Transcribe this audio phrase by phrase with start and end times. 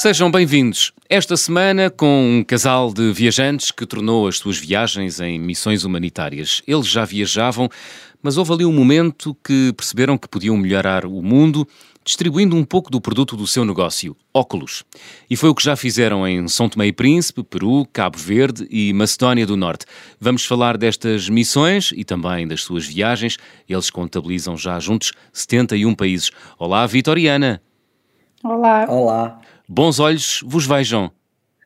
[0.00, 0.92] Sejam bem-vindos.
[1.10, 6.62] Esta semana com um casal de viajantes que tornou as suas viagens em missões humanitárias.
[6.66, 7.68] Eles já viajavam,
[8.22, 11.68] mas houve ali um momento que perceberam que podiam melhorar o mundo
[12.02, 14.84] distribuindo um pouco do produto do seu negócio, óculos.
[15.28, 18.94] E foi o que já fizeram em São Tomé e Príncipe, Peru, Cabo Verde e
[18.94, 19.84] Macedónia do Norte.
[20.18, 23.36] Vamos falar destas missões e também das suas viagens.
[23.68, 26.30] Eles contabilizam já juntos 71 países.
[26.58, 27.60] Olá, Vitoriana.
[28.42, 28.86] Olá.
[28.88, 29.39] Olá.
[29.72, 31.12] Bons olhos vos vejam.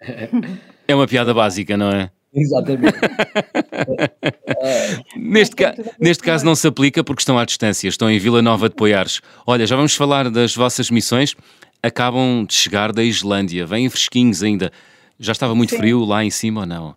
[0.87, 2.11] É uma piada básica, não é?
[2.35, 2.99] Exatamente.
[5.17, 8.69] neste, ca neste caso não se aplica porque estão à distância, estão em Vila Nova
[8.69, 9.23] de Poiares.
[9.47, 11.35] Olha, já vamos falar das vossas missões.
[11.83, 14.71] Acabam de chegar da Islândia, vêm fresquinhos ainda.
[15.19, 15.79] Já estava muito sim.
[15.79, 16.95] frio lá em cima ou não?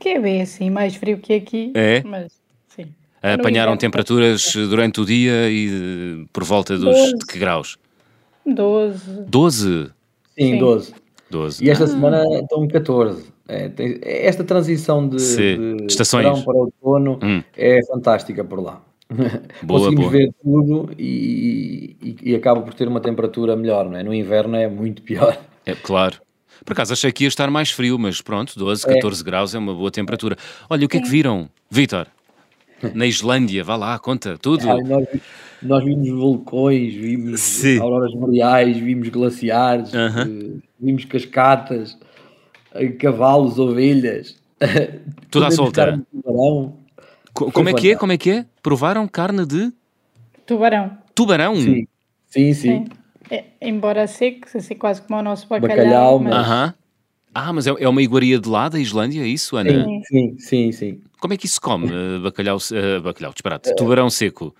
[0.00, 1.70] Que é bem assim, mais frio que aqui.
[1.74, 2.02] É?
[2.02, 2.32] Mas
[2.74, 2.86] sim.
[3.22, 7.18] Apanharam temperaturas durante o dia e por volta dos 12.
[7.18, 7.76] de que graus?
[8.46, 9.24] 12.
[9.28, 9.90] 12?
[10.38, 10.58] Sim, Sim.
[10.58, 10.94] 12.
[11.30, 11.64] 12.
[11.64, 11.88] E esta ah.
[11.88, 13.32] semana estão 14.
[13.46, 17.42] É, tem, esta transição de, de estações verão para outono hum.
[17.56, 18.82] é fantástica por lá.
[19.62, 20.10] Boa, Conseguimos boa.
[20.10, 24.02] ver tudo e, e, e, acaba por ter uma temperatura melhor, não é?
[24.02, 25.38] No inverno é muito pior.
[25.66, 26.20] É claro.
[26.64, 29.24] Por acaso achei que ia estar mais frio, mas pronto, 12, 14 é.
[29.24, 30.36] graus é uma boa temperatura.
[30.70, 32.06] Olha, o que é que viram, Vitor?
[32.94, 34.70] Na Islândia, vá lá, conta tudo.
[34.70, 35.06] Ah, nós,
[35.62, 37.78] nós, vimos vulcões, vimos Sim.
[37.80, 40.62] auroras boreais, vimos glaciares, uh -huh.
[40.78, 41.96] vimos cascatas
[42.98, 44.36] cavalos, ovelhas.
[45.30, 46.00] Tudo à solta.
[47.32, 47.96] Como é que é?
[47.96, 48.46] Como é que é?
[48.62, 49.72] Provaram carne de
[50.46, 50.96] tubarão.
[51.14, 51.56] Tubarão?
[51.56, 51.86] Sim,
[52.26, 52.54] sim.
[52.54, 52.54] sim.
[52.54, 52.84] sim.
[53.30, 55.76] É, embora seco, assim quase como o nosso bacalhau.
[55.76, 56.46] bacalhau mas...
[56.46, 56.74] Uh -huh.
[57.34, 59.84] Ah, mas é, é uma iguaria de lá da Islândia, é isso, Ana?
[59.84, 60.72] Sim, sim, sim.
[60.72, 61.00] sim.
[61.18, 61.86] Como é que isso se come?
[61.86, 63.70] Uh, bacalhau, uh, bacalhau, disparate.
[63.70, 64.54] Uh, tubarão seco.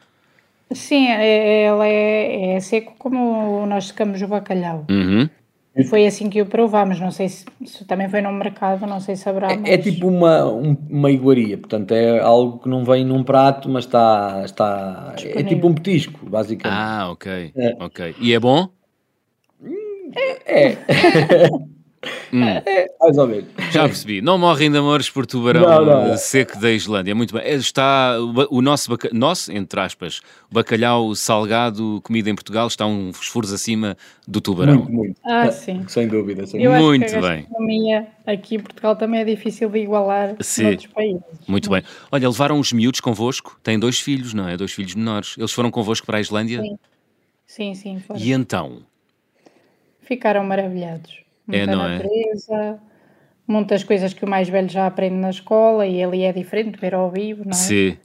[0.72, 4.86] Sim, ela é, é, seco como nós secamos o bacalhau.
[4.90, 5.28] Uhum.
[5.88, 9.16] Foi assim que o provámos, não sei se, se, também foi no mercado, não sei
[9.16, 13.04] se haverá é, é tipo uma, um, uma iguaria, portanto é algo que não vem
[13.04, 16.78] num prato, mas está, está é tipo um petisco, basicamente.
[16.80, 17.76] Ah, ok, é.
[17.80, 18.14] ok.
[18.20, 18.68] E é bom?
[20.46, 20.72] É.
[20.72, 20.78] é.
[22.32, 22.44] Hum.
[22.44, 23.46] É, mais ou menos.
[23.70, 24.20] Já percebi.
[24.20, 26.16] Não morrem de amores por tubarão não, não.
[26.16, 27.14] seco da Islândia.
[27.14, 27.42] Muito bem.
[27.54, 28.16] Está
[28.50, 30.20] o nosso, nosso, entre aspas,
[30.50, 34.76] bacalhau salgado, comida em Portugal, está uns furos acima do tubarão.
[34.76, 35.20] Muito, muito.
[35.24, 35.84] Ah, sim.
[35.88, 36.46] Sem dúvida.
[36.46, 37.40] Sem Eu muito acho que a bem.
[37.42, 40.64] gastronomia aqui em Portugal também é difícil de igualar sim.
[40.64, 41.22] noutros países.
[41.46, 41.82] Muito bem.
[42.10, 43.58] Olha, levaram os miúdos convosco?
[43.62, 44.56] Têm dois filhos, não é?
[44.56, 45.36] Dois filhos menores.
[45.38, 46.60] Eles foram convosco para a Islândia?
[46.60, 46.78] Sim,
[47.46, 47.74] sim.
[47.74, 48.20] sim foram.
[48.20, 48.82] E então?
[50.00, 51.98] Ficaram maravilhados É, não é?
[51.98, 52.78] natureza,
[53.46, 56.94] muitas coisas que o mais velho já aprende na escola e ali é diferente ver
[56.94, 57.54] ao vivo, não é?
[57.54, 57.96] Sim.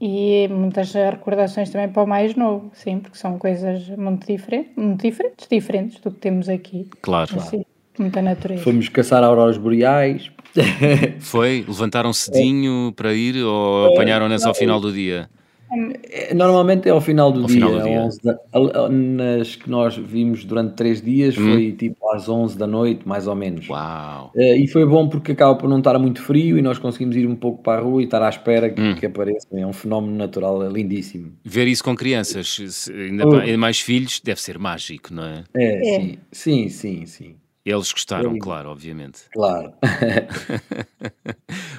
[0.00, 5.02] E muitas recordações também para o mais novo, sim, porque são coisas muito diferentes, muito
[5.02, 6.88] diferentes, diferentes do que temos aqui.
[7.02, 7.36] Claro.
[7.36, 7.64] Assim,
[7.98, 8.62] muita natureza.
[8.62, 10.30] Fomos caçar auroras boreais.
[11.18, 11.64] Foi?
[11.66, 15.28] Levantaram cedinho para ir ou apanharam-nas ao final do dia?
[16.10, 17.56] É, Normalmente é ao final do Ao dia.
[17.56, 18.00] final do dia.
[18.02, 21.44] 11 da- nas que nós vimos durante três dias Hum.
[21.50, 23.68] foi tipo às 11 da noite, mais ou menos.
[23.68, 24.32] Uau!
[24.34, 27.26] Eh, e foi bom porque acaba por não estar muito frio e nós conseguimos ir
[27.26, 28.94] um pouco para a rua e estar à espera que, Hum.
[28.94, 29.46] que apareça.
[29.52, 31.32] É um fenómeno natural, é lindíssimo.
[31.44, 35.44] Ver isso com crianças, ainda mais filhos, deve ser mágico, não é?
[35.54, 36.00] É, É.
[36.00, 37.34] sim, sim, sim, sim.
[37.70, 39.20] Eles gostaram, Eu- claro, obviamente.
[39.32, 39.72] Claro.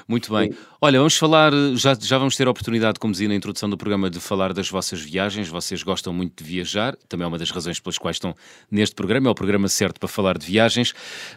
[0.06, 0.52] Muito bem.
[0.80, 4.08] Olha, vamos falar, já, já vamos ter a oportunidade, como dizia na introdução do programa,
[4.08, 5.48] de falar das vossas viagens.
[5.48, 8.34] Vocês gostam muito de viajar, também é uma das razões pelas quais estão
[8.70, 10.92] neste programa, é o programa certo para falar de viagens.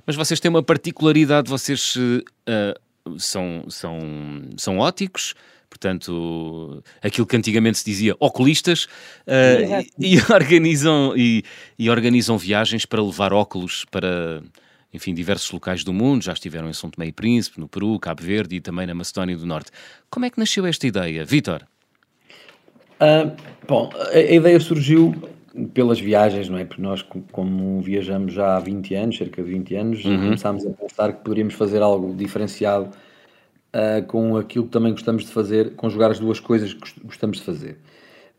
[0.06, 1.96] Mas vocês têm uma particularidade, vocês
[2.48, 2.74] ah,
[3.18, 4.00] são, são,
[4.58, 5.34] são óticos,
[5.84, 8.88] portanto, aquilo que antigamente se dizia oculistas,
[9.28, 9.88] Exato.
[10.00, 11.44] e, e organizam, e,
[11.78, 14.42] e organizam viagens para levar óculos para,
[14.94, 16.24] enfim, diversos locais do mundo.
[16.24, 19.36] Já estiveram em São Tomé e Príncipe, no Peru, Cabo Verde e também na Macedónia
[19.36, 19.72] do Norte.
[20.10, 21.26] Como é que nasceu esta ideia?
[21.26, 21.64] Vítor?
[23.00, 23.32] Ah,
[23.68, 25.14] bom, a, a ideia surgiu
[25.74, 26.66] pelas viagens, não é?
[26.66, 30.18] Porque nós, co- como viajamos já há 20 anos, cerca de 20 anos, Uhum.
[30.18, 32.90] começámos a pensar que poderíamos fazer algo diferenciado
[33.74, 37.38] ah, com aquilo que também gostamos de fazer, conjugar as duas coisas que gost- gostamos
[37.38, 37.78] de fazer.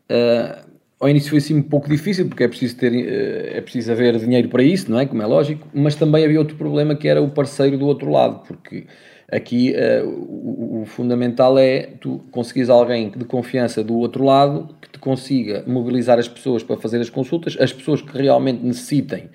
[0.09, 0.65] Ah,
[0.99, 4.17] ao início foi assim um pouco difícil, porque é preciso ter, eh, é preciso haver
[4.17, 5.05] dinheiro para isso, não é?
[5.05, 8.41] Como é lógico, mas também havia outro problema que era o parceiro do outro lado,
[8.47, 8.85] porque
[9.29, 9.73] aqui
[10.05, 15.63] o, o fundamental é tu conseguires alguém de confiança do outro lado que te consiga
[15.67, 19.29] mobilizar as pessoas para fazer as consultas, as pessoas que realmente necessitem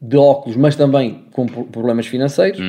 [0.00, 2.60] de óculos, mas também com pro- problemas financeiros.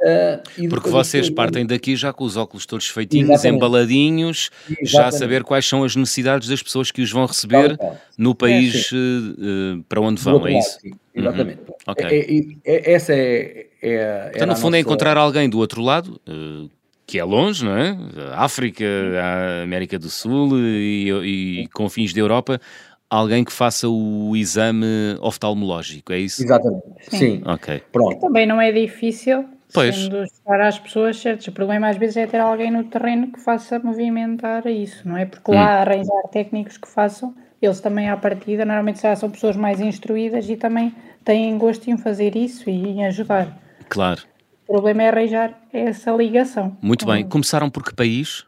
[0.00, 3.56] Uh, Porque vocês partem daqui já com os óculos todos feitinhos, Exatamente.
[3.56, 4.92] embaladinhos, Exatamente.
[4.92, 7.78] já a saber quais são as necessidades das pessoas que os vão receber
[8.16, 10.78] no país é, uh, para onde vão, é isso?
[11.14, 11.60] Exatamente.
[11.60, 11.92] Uhum.
[11.92, 12.60] Okay.
[12.64, 14.76] É, é, essa é, é Então, no fundo, nossa...
[14.76, 16.70] é encontrar alguém do outro lado, uh,
[17.06, 17.96] que é longe, não é?
[18.32, 22.60] A África, a América do Sul e, e confins da Europa,
[23.08, 24.84] alguém que faça o exame
[25.20, 26.42] oftalmológico, é isso?
[26.42, 27.16] Exatamente, sim.
[27.16, 27.42] sim.
[27.46, 27.82] Ok.
[27.90, 28.20] Pronto.
[28.20, 29.94] Também não é difícil Pois.
[29.94, 31.46] Sendo para as pessoas certos.
[31.48, 35.26] O problema às vezes é ter alguém no terreno que faça movimentar isso, não é?
[35.26, 35.82] Porque lá hum.
[35.82, 40.56] arranjar técnicos que façam, eles também à partida, normalmente já são pessoas mais instruídas e
[40.56, 43.58] também têm gosto em fazer isso e em ajudar.
[43.88, 44.22] Claro.
[44.68, 46.76] O problema é arranjar essa ligação.
[46.80, 47.26] Muito bem.
[47.26, 48.44] Começaram por que país?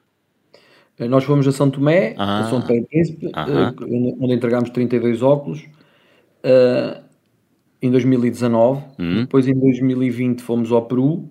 [0.99, 2.41] Nós fomos a São Tomé, ah.
[2.41, 3.73] a São Tomé Príncipe, ah.
[4.21, 5.65] onde entregámos 32 óculos.
[6.45, 7.08] Uh,
[7.81, 9.21] em 2019, uhum.
[9.23, 11.29] depois em 2020 fomos ao Peru,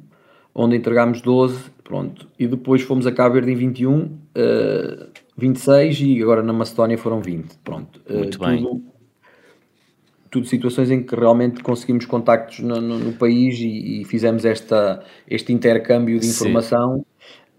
[0.56, 4.10] onde entregámos 12, pronto, e depois fomos a Cabo Verde em 21, uh,
[5.38, 8.02] 26 e agora na Macedónia foram 20, pronto.
[8.10, 8.84] Uh, Muito tudo, bem.
[10.32, 15.04] Tudo situações em que realmente conseguimos contactos no, no, no país e, e, fizemos esta,
[15.30, 17.06] este intercâmbio de informação.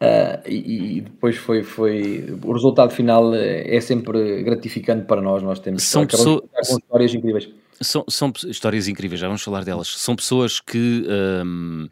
[0.00, 5.42] Uh, e, e, depois foi, foi o resultado final é sempre gratificante para nós.
[5.42, 6.42] Nós temos São pessoas...
[6.68, 7.48] com histórias incríveis.
[7.80, 9.88] São, são histórias incríveis, já vamos falar delas.
[9.88, 11.04] São pessoas que
[11.44, 11.88] um,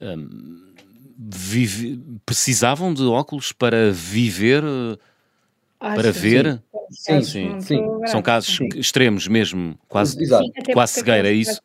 [0.00, 0.72] um,
[1.18, 4.62] vive, precisavam de óculos para viver,
[5.78, 6.62] Acho para ver.
[6.90, 7.82] Sim, sim, sim.
[8.06, 8.68] São casos sim.
[8.74, 11.60] extremos mesmo, quase, sim, quase cegueira, é isso?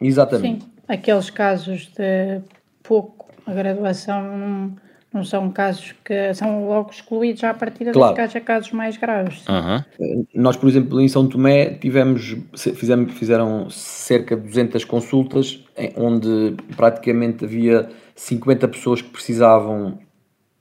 [0.00, 0.64] Exatamente.
[0.64, 2.40] Sim, aqueles casos de
[2.82, 4.76] pouco a graduação
[5.16, 8.14] não são casos que são logo excluídos já a partir claro.
[8.14, 9.44] dos casos, casos mais graves.
[9.48, 10.24] Uhum.
[10.34, 15.64] Nós, por exemplo, em São Tomé tivemos, fizemos, fizeram cerca de 200 consultas,
[15.96, 19.98] onde praticamente havia 50 pessoas que precisavam,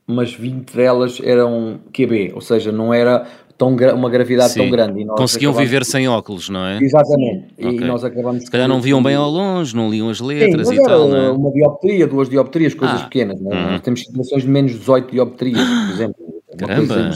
[0.07, 4.59] mas 20 delas eram QB, ou seja, não era tão, uma gravidade Sim.
[4.59, 5.01] tão grande.
[5.01, 5.69] E Conseguiam acabamos...
[5.69, 6.77] viver sem óculos, não é?
[6.81, 7.47] Exatamente.
[7.57, 7.87] E okay.
[7.87, 8.43] nós acabamos...
[8.43, 11.17] Se calhar não viam bem ao longe, não liam as letras Sim, e tal, não
[11.17, 11.31] é?
[11.31, 13.03] uma dioptria, duas dioptrias, coisas ah.
[13.05, 13.39] pequenas.
[13.39, 13.43] É?
[13.43, 13.79] Uhum.
[13.79, 16.25] Temos situações de menos 18 dioptrias, por exemplo.
[16.57, 17.11] Caramba!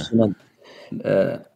[0.92, 1.50] Uh,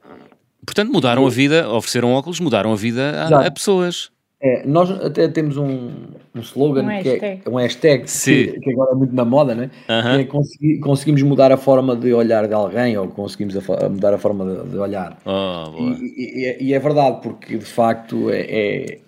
[0.66, 4.10] Portanto, mudaram a vida, ofereceram óculos, mudaram a vida a, a pessoas.
[4.46, 5.90] É, nós até temos um,
[6.36, 9.72] um slogan, um que é um hashtag que, que, agora é muito na moda, né?
[9.88, 10.16] Uh -huh.
[10.18, 13.88] que é consegui, conseguimos mudar a forma de olhar de alguém ou conseguimos a, a
[13.88, 15.18] mudar a forma de, de olhar.
[15.26, 19.00] Oh, e, e, é, e, é verdade, porque de facto é, é,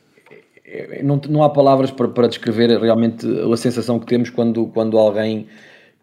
[0.66, 4.98] é, não, não há palavras para, para descrever realmente a sensação que temos quando, quando
[4.98, 5.48] alguém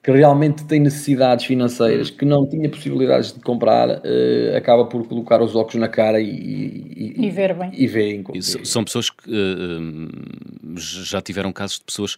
[0.02, 5.40] que realmente tem necessidades financeiras, que não tinha possibilidades de comprar, uh, acaba por colocar
[5.40, 7.70] os óculos na cara e, e, e ver bem.
[7.72, 8.24] E veem.
[8.40, 12.16] São pessoas que uh, já tiveram casos de pessoas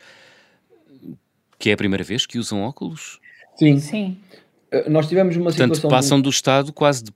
[1.59, 3.21] que é a primeira vez que usam óculos?
[3.57, 3.79] Sim.
[3.79, 4.17] Sim.
[4.73, 5.91] Uh, nós tivemos uma Portanto, situação.
[5.91, 6.23] passam de...
[6.23, 7.13] do estado quase de,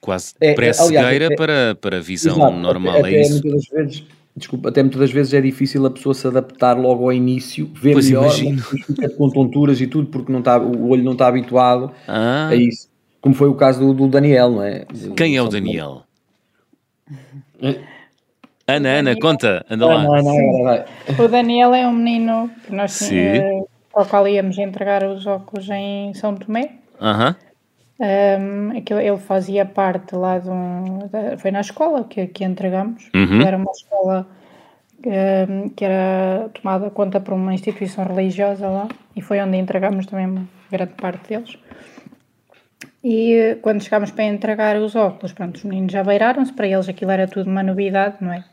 [0.00, 3.32] quase é, pré-cegueira para, para visão exato, normal, até, é isso?
[3.32, 4.04] Muitas das vezes
[4.36, 7.94] desculpa, até muitas das vezes é difícil a pessoa se adaptar logo ao início, ver
[7.94, 8.30] pois melhor,
[9.16, 12.48] com tonturas e tudo, porque não está, o olho não está habituado ah.
[12.48, 12.88] a isso.
[13.20, 14.84] Como foi o caso do, do Daniel, não é?
[15.16, 16.02] Quem é o Daniel?
[18.68, 20.02] Ana, Ana, conta, anda lá.
[20.02, 25.26] Não, não, o Daniel é um menino que nós uh, ao qual íamos entregar os
[25.26, 26.72] óculos em São Tomé.
[27.00, 27.30] Aham.
[27.30, 27.46] Uh -huh.
[27.98, 31.08] Um, ele fazia parte lá de um.
[31.38, 33.08] Foi na escola que, que entregamos.
[33.14, 33.40] Uhum.
[33.40, 34.26] Era uma escola
[35.04, 40.46] um, que era tomada conta por uma instituição religiosa lá e foi onde entregamos também
[40.70, 41.58] grande parte deles.
[43.02, 47.12] E quando chegámos para entregar os óculos, pronto, os meninos já beiraram-se, para eles aquilo
[47.12, 48.44] era tudo uma novidade, não é?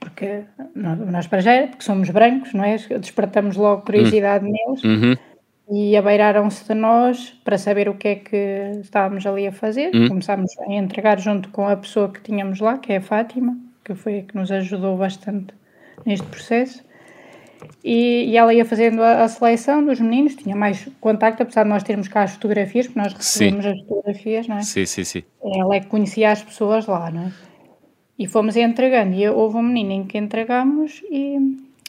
[0.00, 2.76] Porque nós, para já, porque somos brancos, não é?
[2.76, 4.52] Despertamos logo curiosidade uhum.
[4.52, 4.84] neles.
[4.84, 5.27] Uhum
[5.70, 9.90] e abeiraram-se de nós para saber o que é que estávamos ali a fazer.
[9.94, 10.08] Hum.
[10.08, 13.94] Começámos a entregar junto com a pessoa que tínhamos lá, que é a Fátima, que
[13.94, 15.52] foi a que nos ajudou bastante
[16.06, 16.82] neste processo.
[17.84, 21.68] E, e ela ia fazendo a, a, seleção dos meninos, tinha mais contacto, apesar de
[21.68, 23.70] nós termos cá as fotografias, porque nós recebemos sim.
[23.72, 24.62] as fotografias, não é?
[24.62, 25.22] Sim, sim, sim.
[25.42, 27.32] Ela é que conhecia as pessoas lá, não é?
[28.18, 31.36] E fomos entregando, e houve um menino em que entregamos e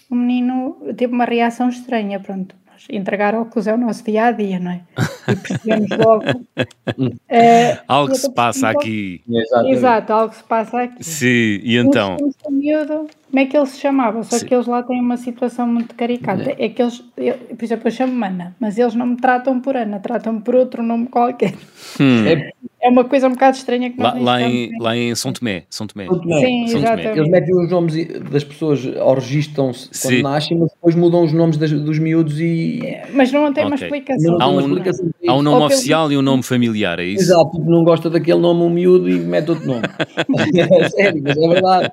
[0.09, 2.55] o menino teve uma reação estranha, pronto
[2.89, 4.81] entregar óculos é o nosso dia a dia, não é?
[5.27, 6.23] E percebemos logo.
[6.25, 9.23] uh, algo se passa aqui.
[9.65, 11.03] Exato, algo se passa aqui.
[11.03, 12.17] Sim, e então?
[12.49, 14.23] Miúdo, como é que ele se chamava?
[14.23, 14.47] Só Sim.
[14.47, 16.49] que eles lá têm uma situação muito caricata.
[16.51, 19.59] É, é que eles, eu, por exemplo, eu chamo-me Ana, mas eles não me tratam
[19.59, 21.53] por Ana, tratam-me por outro nome qualquer.
[21.99, 22.25] Hum.
[22.25, 25.65] É, é uma coisa um bocado estranha que lá, lá, em, lá em São Tomé.
[25.69, 26.07] São Tomé.
[26.07, 26.39] São Tomé.
[26.39, 27.11] Sim, São Tomé.
[27.11, 30.21] Eles metem os nomes das pessoas, ou registram-se quando Sim.
[30.23, 32.79] nascem, mas depois mudam os nomes das, dos miúdos e.
[32.83, 33.65] É, mas não tem okay.
[33.65, 34.37] uma explicação.
[34.39, 36.13] Há um, explicação há um nome oficial pelo...
[36.13, 37.23] e um nome familiar, é isso?
[37.23, 39.83] Exato, não gosta daquele nome, um miúdo, e mete outro nome.
[40.57, 41.91] é sério, mas é verdade.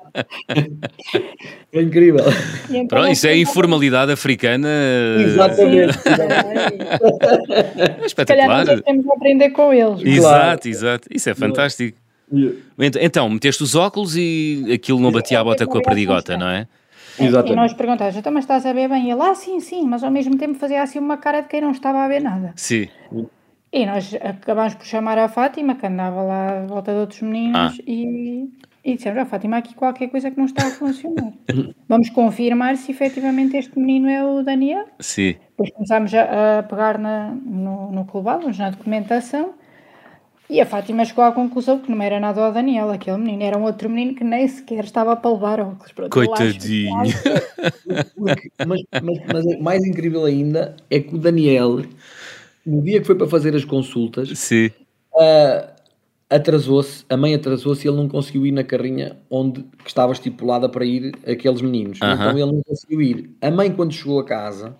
[1.73, 2.25] É incrível.
[2.71, 4.69] Então, Pronto, isso é informalidade africana.
[5.21, 5.99] Exatamente.
[8.03, 8.07] é espetacular.
[8.07, 10.03] Se calhar nós temos que aprender com eles.
[10.05, 11.09] Exato, exato.
[11.11, 11.99] Isso é fantástico.
[12.79, 16.49] Então, então, meteste os óculos e aquilo não batia a bota com a perdigota, não
[16.49, 16.67] é?
[17.19, 17.53] Exatamente.
[17.53, 19.09] E nós perguntávamos, então, mas estás a ver bem?
[19.09, 21.61] E ele, ah, sim, sim, mas ao mesmo tempo fazia assim uma cara de quem
[21.61, 22.53] não estava a ver nada.
[22.57, 22.89] Sim.
[23.73, 27.59] E nós acabámos por chamar a Fátima, que andava lá à volta de outros meninos,
[27.59, 27.83] ah.
[27.87, 28.49] e,
[28.87, 31.33] e dissemos, ah, Fátima, há aqui qualquer coisa que não está a funcionar.
[31.89, 34.87] Vamos confirmar se efetivamente este menino é o Daniel.
[35.01, 35.35] Sim.
[35.51, 39.55] Depois começámos a, a pegar na, no, no global, na documentação,
[40.49, 43.59] e a Fátima chegou à conclusão que não era nada o Daniel, aquele menino, era
[43.59, 45.91] um outro menino que nem sequer estava para levar óculos.
[45.91, 46.93] Pronto, Coitadinho.
[48.17, 51.83] Porque, mas, mas, mas mais incrível ainda é que o Daniel,
[52.65, 55.76] no dia que foi para fazer as consultas, uh,
[56.29, 60.85] atrasou-se, a mãe atrasou-se e ele não conseguiu ir na carrinha onde estava estipulada para
[60.85, 61.99] ir aqueles meninos.
[61.99, 62.15] Uh -huh.
[62.15, 63.31] Então ele não conseguiu ir.
[63.41, 64.77] A mãe, quando chegou a casa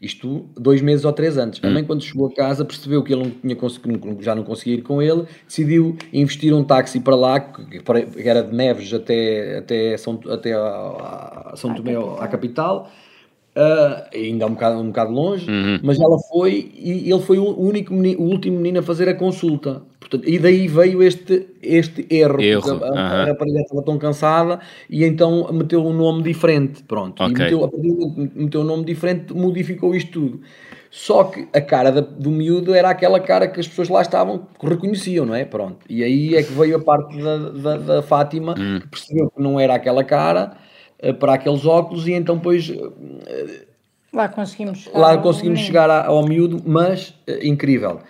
[0.00, 1.62] isto dois meses ou três antes.
[1.62, 1.86] A mãe, hum.
[1.86, 5.02] quando chegou a casa, percebeu que ele não tinha conseguido, já não conseguia ir com
[5.02, 7.82] ele, decidiu investir um táxi para lá, que
[8.28, 12.90] era de Neves até, até, São, até a, a São Tomé, à capital,
[13.58, 15.80] Uh, ainda um bocado, um bocado longe, uhum.
[15.82, 19.14] mas ela foi e ele foi o único menino, o último menino a fazer a
[19.14, 19.82] consulta.
[19.98, 22.40] Portanto, e daí veio este, este erro.
[22.40, 22.84] erro.
[22.84, 26.84] A, a, a rapariga estava tão cansada e então meteu um nome diferente.
[26.84, 27.20] Pronto.
[27.20, 27.34] Okay.
[27.34, 30.40] E meteu, a meteu um nome diferente, modificou isto tudo.
[30.88, 34.46] Só que a cara da, do miúdo era aquela cara que as pessoas lá estavam
[34.56, 35.44] que reconheciam, não é?
[35.44, 35.78] Pronto.
[35.90, 38.78] E aí é que veio a parte da, da, da Fátima, uhum.
[38.78, 40.67] que percebeu que não era aquela cara
[41.18, 43.66] para aqueles óculos e então depois eh,
[44.12, 48.00] lá conseguimos chegar, lá conseguimos chegar ao miúdo, mas eh, incrível.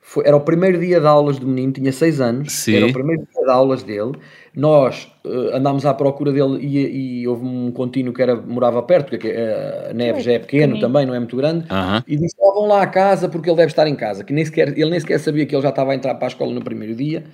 [0.00, 2.76] Foi, era o primeiro dia de aulas do menino, tinha 6 anos, Sim.
[2.76, 4.12] era o primeiro dia de aulas dele.
[4.56, 9.10] Nós uh, andámos à procura dele e, e, houve um contínuo que era, morava perto,
[9.10, 12.04] porque a Neves já é pequeno também, não é muito grande, uh -huh.
[12.08, 14.24] e disse: oh, vão lá à casa porque ele deve estar em casa.
[14.24, 16.28] Que nem sequer, ele nem sequer sabia que ele já estava a entrar para a
[16.28, 17.24] escola no primeiro dia.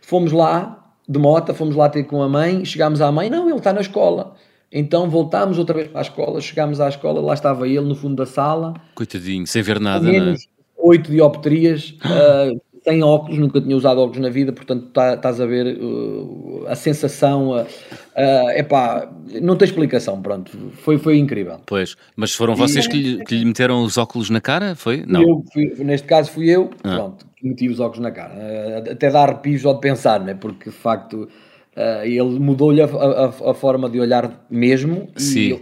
[0.00, 3.58] Fomos lá, de moto, fomos lá ter com a mãe, chegámos à mãe, não, ele
[3.58, 4.34] está na escola.
[4.70, 8.16] Então voltámos outra vez para a escola, chegámos à escola, lá estava ele no fundo
[8.16, 8.74] da sala.
[8.94, 10.54] Coitadinho, sem ver nada, menos é?
[10.84, 15.46] oito dioptrias, uh, sem óculos, nunca tinha usado óculos na vida, portanto tá, estás a
[15.46, 21.60] ver uh, a sensação, uh, uh, epá, não tem explicação, pronto, foi, foi incrível.
[21.64, 25.02] Pois, mas foram vocês e, que, lhe, que lhe meteram os óculos na cara, foi?
[25.06, 25.22] Não.
[25.22, 26.94] Eu, fui, neste caso fui eu, ah.
[26.94, 30.34] pronto, que meti os óculos na cara, até dar arrepios só de pensar, né?
[30.34, 31.26] porque de facto
[31.76, 35.08] Uh, ele mudou-lhe a, a, a, forma de olhar mesmo.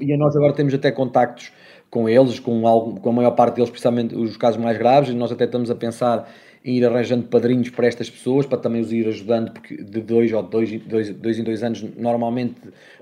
[0.01, 1.51] E, e, nós agora temos até contactos
[1.91, 5.15] com eles, com, algo, com a maior parte deles, principalmente os casos mais graves, e
[5.15, 6.31] nós até estamos a pensar
[6.65, 10.43] ir arranjando padrinhos para estas pessoas, para também os ir ajudando, porque de dois ou
[10.43, 12.55] dois, dois, dois em dois anos normalmente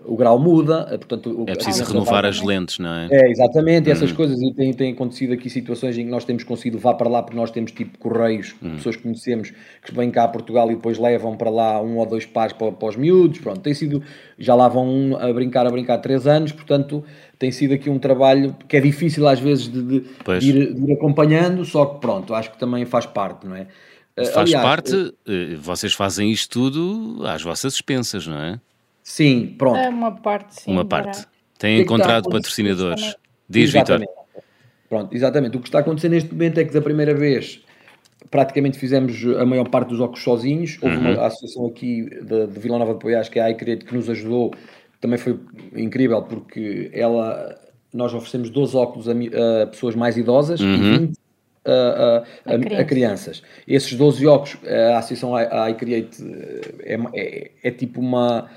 [0.05, 1.45] o grau muda, eh, portanto...
[1.47, 3.09] É preciso renovar as lentes, não é?
[3.11, 3.93] É, exatamente, hum.
[3.93, 7.09] essas coisas, e tem, tem acontecido aqui situações em que nós temos conseguido levar para
[7.09, 8.77] lá, porque nós temos tipo correios, hum.
[8.77, 9.53] pessoas que conhecemos,
[9.85, 12.73] que vêm cá a Portugal e depois levam para lá um ou dois pares para,
[12.73, 14.03] para os miúdos, pronto, tem sido,
[14.39, 17.05] já lá vão a brincar, a brincar três anos, portanto
[17.41, 20.85] tem sido aqui um trabalho que é difícil às vezes de, de, de, ir, de
[20.85, 23.67] ir, acompanhando, só que pronto, acho que também faz parte, não é?
[24.15, 28.61] Eh, faz Aliás, parte, eh, vocês fazem isto tudo às vossas expensas, não é?
[29.03, 29.79] Sim, pronto.
[29.79, 30.71] É uma parte, sim.
[30.71, 31.27] Uma parte.
[31.59, 33.17] Têm é encontrado patrocinadores.
[33.49, 34.05] Diz, Vitor.
[34.87, 35.57] Pronto, exatamente.
[35.57, 37.63] O que está a acontecer neste momento é que da primeira vez
[38.31, 40.79] praticamente fizemos a maior parte dos óculos sozinhos.
[40.83, 41.15] Houve uhum.
[41.15, 44.11] uma associação aqui de, de Vila Nova de Poiás, que é a iCreate, que nos
[44.11, 44.53] ajudou
[45.01, 45.39] também foi
[45.75, 47.59] incrível porque ela,
[47.93, 50.75] nós oferecemos 12 óculos a, a pessoas mais idosas uhum.
[50.75, 51.21] e 20
[51.65, 53.43] a, a, a, a, crianças.
[53.67, 55.33] Esses 12 óculos, a Associação
[55.71, 56.23] iCreate
[56.81, 58.49] é, é, é tipo uma.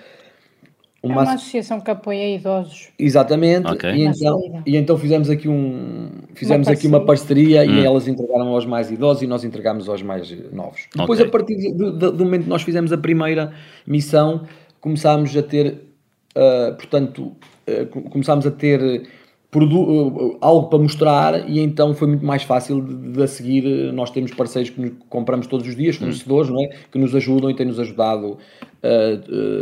[1.01, 2.87] Uma, é uma associação que apoia idosos.
[2.97, 3.91] Exatamente, okay.
[3.91, 7.81] e, então, e então fizemos aqui um fizemos uma aqui uma parceria hum.
[7.81, 10.87] e elas entregaram aos mais idosos e nós entregamos aos mais novos.
[10.95, 11.27] Depois, okay.
[11.27, 13.51] a partir do, do momento que nós fizemos a primeira
[13.85, 14.47] missão,
[14.79, 15.92] começámos a ter
[16.35, 17.35] Uh, portanto,
[17.67, 23.11] uh, começámos a ter uh, algo para mostrar e então foi muito mais fácil de,
[23.11, 23.93] de, a seguir.
[23.93, 26.55] Nós temos parceiros que compramos todos os dias, fornecedores, hum.
[26.55, 26.69] não é?
[26.91, 28.37] que nos ajudam e têm nos ajudado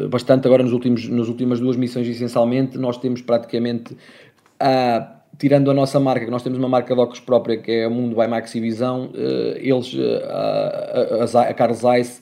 [0.10, 0.48] bastante.
[0.48, 3.96] Agora, nos últimos, nas últimas duas missões, essencialmente, nós temos praticamente.
[5.38, 7.92] tirando a nossa marca, que nós temos uma marca de óculos própria, que é o
[7.92, 9.12] Mundo by Maxivisão,
[9.58, 9.96] eles,
[10.28, 12.22] a, a, a Carlos Zeiss,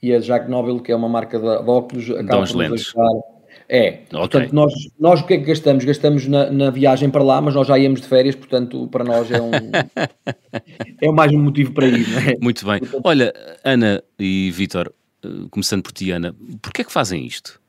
[0.00, 2.92] e a Jack Nobel, que é uma marca de, de óculos, acaba por lentes.
[3.68, 4.06] É, okay.
[4.10, 5.84] portanto, nós, nós o que é que gastamos?
[5.84, 9.30] Gastamos na, na, viagem para lá, mas nós já íamos de férias, portanto, para nós
[9.30, 9.50] é um
[11.02, 12.36] é mais um motivo para ir, não é?
[12.40, 12.78] Muito bem.
[12.78, 13.32] Portanto, Olha,
[13.64, 14.92] Ana e Vitor,
[15.24, 17.60] eh, começando por ti, Ana, porquê é que fazem isto?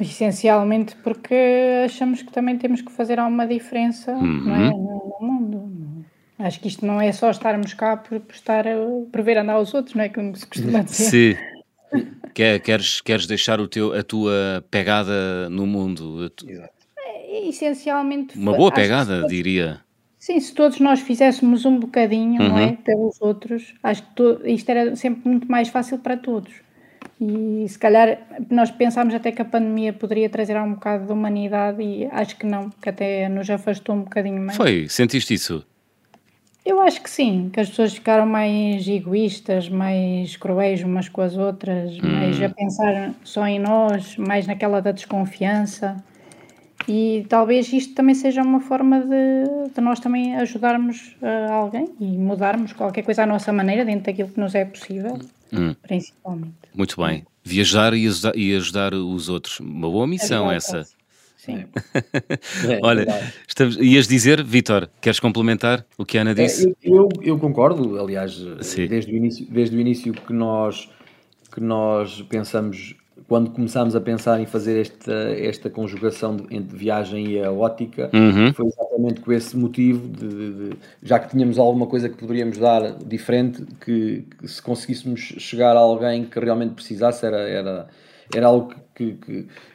[0.00, 1.34] Essencialmente porque
[1.84, 4.44] achamos que também temos que fazer alguma diferença uhum.
[4.44, 4.70] não é?
[4.70, 6.04] no, mundo.
[6.36, 8.74] Acho que isto não é só estarmos cá por, por estar a,
[9.10, 10.08] por ver andar aos outros, não é?
[10.08, 11.36] Como se costuma dizer.
[11.36, 11.53] Sim.
[12.34, 16.32] Queres, queres deixar o teu, a tua pegada no mundo?
[16.98, 18.36] É, essencialmente.
[18.36, 19.80] Uma boa pegada, todos, diria.
[20.18, 22.48] Sim, se todos nós fizéssemos um bocadinho, uhum.
[22.48, 22.66] não é?
[22.66, 22.76] Uhum.
[22.76, 26.52] Pelos outros, acho que to, isto era sempre muito mais fácil para todos.
[27.20, 28.18] E se calhar
[28.50, 32.46] nós pensámos até que a pandemia poderia trazer um bocado de humanidade e acho que
[32.46, 34.56] não, que até nos afastou um bocadinho mais.
[34.56, 35.64] Foi, sentiste isso?
[36.64, 41.36] Eu acho que sim, que as pessoas ficaram mais egoístas, mais cruéis umas com as
[41.36, 42.00] outras, hum.
[42.02, 46.02] mais a pensar só em nós, mais naquela da desconfiança.
[46.88, 52.04] E talvez isto também seja uma forma de, de nós também ajudarmos uh, alguém e
[52.16, 55.18] mudarmos qualquer coisa à nossa maneira, dentro daquilo que nos é possível,
[55.52, 55.74] hum.
[55.82, 56.54] principalmente.
[56.74, 57.26] Muito bem.
[57.42, 59.60] Viajar e ajudar, e os outros.
[59.60, 60.84] Uma boa missão é essa.
[61.44, 61.64] Sim.
[62.68, 63.06] É, Olha,
[63.46, 66.68] estamos, ias dizer, Vitor, queres complementar o que a Ana é, disse?
[66.68, 68.38] É, eu, eu, eu, concordo, aliás,
[68.88, 70.88] desde o, início, desde o início que nós,
[71.52, 72.96] que nós pensamos,
[73.28, 78.10] quando começámos a pensar em fazer esta, esta conjugação de, entre viagem e a ótica,
[78.14, 78.54] uhum.
[78.54, 82.56] foi exatamente com esse motivo, de, de, de, já que tínhamos alguma coisa que poderíamos
[82.56, 87.86] dar diferente, que, que, se conseguíssemos chegar a alguém que realmente precisasse, era, era,
[88.32, 89.14] era algo que que,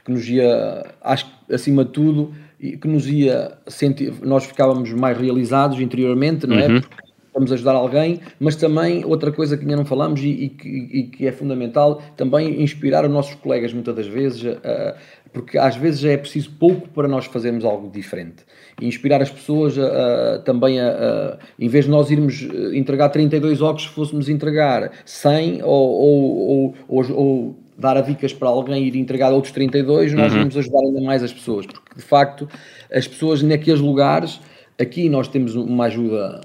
[0.06, 5.18] que, nos ia, acho que acima de tudo, que nos ia sentir, nós ficávamos mais
[5.18, 6.68] realizados interiormente, não é?
[6.68, 6.82] uhum.
[6.82, 10.50] Porque estamos a ajudar alguém, mas também outra coisa que ainda não falamos e, e,
[10.50, 14.96] que, e que é fundamental, também inspirar os nossos colegas muitas das vezes, uh,
[15.32, 18.44] porque às vezes é preciso pouco para nós fazermos algo diferente.
[18.82, 22.42] E inspirar as pessoas uh, também a, uh, em vez de nós irmos
[22.74, 28.86] entregar 32 óculos, fôssemos entregar 100 ou, ou, ou, ou dar a dicas para alguém
[28.86, 30.40] ir entregar outros 32, nós uhum.
[30.40, 32.48] vamos ajudar ainda mais as pessoas, porque de facto
[32.92, 34.40] as pessoas naqueles lugares,
[34.78, 36.42] aqui nós temos uma ajuda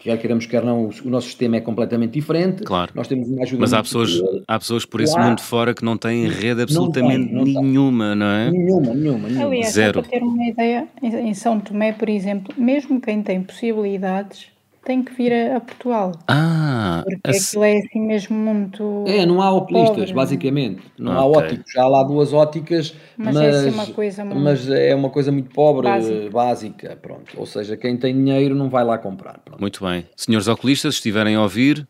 [0.00, 2.62] quer queiramos, quer não, o nosso sistema é completamente diferente.
[2.62, 2.90] Claro.
[2.94, 5.96] Nós temos uma ajuda Mas há pessoas, há pessoas por esse mundo fora que não
[5.96, 8.50] têm rede absolutamente não tem, não nenhuma, não é?
[8.50, 9.46] Nenhuma, nenhuma, nenhuma.
[9.46, 10.00] Aliás, Zero.
[10.00, 14.46] para ter uma ideia, em São Tomé, por exemplo, mesmo quem tem possibilidades,
[14.90, 16.12] tem que vir a, a Portugal.
[16.26, 17.30] Ah, porque a...
[17.30, 19.04] aquilo é assim mesmo muito.
[19.06, 20.14] É, não há oculistas, pobre.
[20.14, 20.82] basicamente.
[20.98, 21.22] Não okay.
[21.22, 21.76] há óticos.
[21.76, 24.40] Há lá duas óticas, mas, mas, é, assim uma coisa muito...
[24.40, 26.30] mas é uma coisa muito pobre, básica.
[26.30, 26.98] básica.
[27.00, 27.38] Pronto.
[27.38, 29.38] Ou seja, quem tem dinheiro não vai lá comprar.
[29.44, 29.60] Pronto.
[29.60, 30.04] Muito bem.
[30.16, 31.86] Senhores oculistas, se estiverem a ouvir,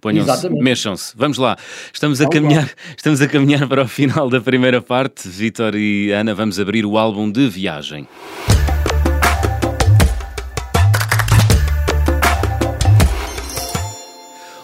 [0.00, 1.12] Ponham-se, mexam-se.
[1.14, 1.58] Vamos lá.
[1.92, 5.28] Estamos a, caminhar, estamos a caminhar para o final da primeira parte.
[5.28, 8.08] Vitor e Ana, vamos abrir o álbum de viagem.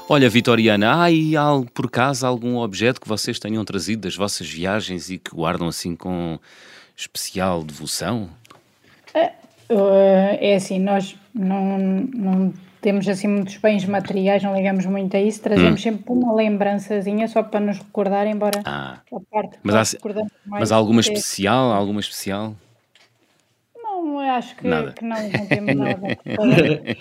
[0.08, 1.32] Olha, Vitoriana, há aí
[1.74, 5.96] por acaso algum objeto que vocês tenham trazido das vossas viagens e que guardam assim
[5.96, 6.38] com
[6.96, 8.30] especial devoção?
[9.12, 9.32] É,
[9.68, 15.20] uh, é assim, nós não, não temos assim muitos bens materiais, não ligamos muito a
[15.20, 15.82] isso, trazemos hum.
[15.82, 19.00] sempre uma lembrançazinha só para nos recordar, embora ah.
[19.12, 19.98] a parte mas há,
[20.46, 22.54] mas alguma especial, alguma especial?
[24.18, 26.18] Acho que, que não, não temos nada.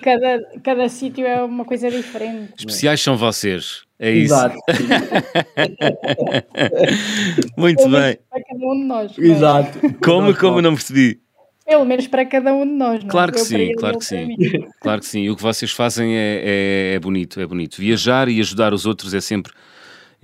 [0.01, 2.53] Cada, cada sítio é uma coisa diferente.
[2.57, 3.83] Especiais são vocês.
[3.97, 4.33] É isso.
[4.33, 4.57] Exato.
[7.57, 8.17] Muito Pelo bem.
[8.29, 9.17] Para cada um de nós.
[9.17, 9.79] Exato.
[10.03, 11.21] Como, como não percebi?
[11.65, 13.03] Pelo menos para cada um de nós.
[13.03, 13.09] Não?
[13.09, 14.35] Claro que Eu sim, claro que sim.
[14.81, 15.23] Claro que sim.
[15.23, 17.77] E o que vocês fazem é, é, é bonito, é bonito.
[17.77, 19.51] Viajar e ajudar os outros é sempre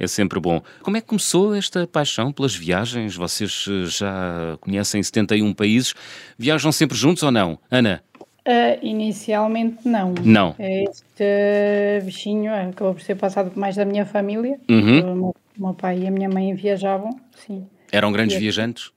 [0.01, 0.61] é sempre bom.
[0.81, 3.15] Como é que começou esta paixão pelas viagens?
[3.15, 5.93] Vocês eh, já conhecem 71 países.
[6.39, 7.59] Viajam sempre juntos ou não?
[7.69, 8.01] Ana?
[8.15, 10.15] Uh, inicialmente não.
[10.23, 10.55] Não.
[10.57, 14.59] Este bichinho acabou por ser passado por mais da minha família.
[14.67, 14.99] Uhum.
[14.99, 17.67] O, meu, o meu pai e a minha mãe viajavam, sim.
[17.91, 18.91] Eram grandes e viajantes?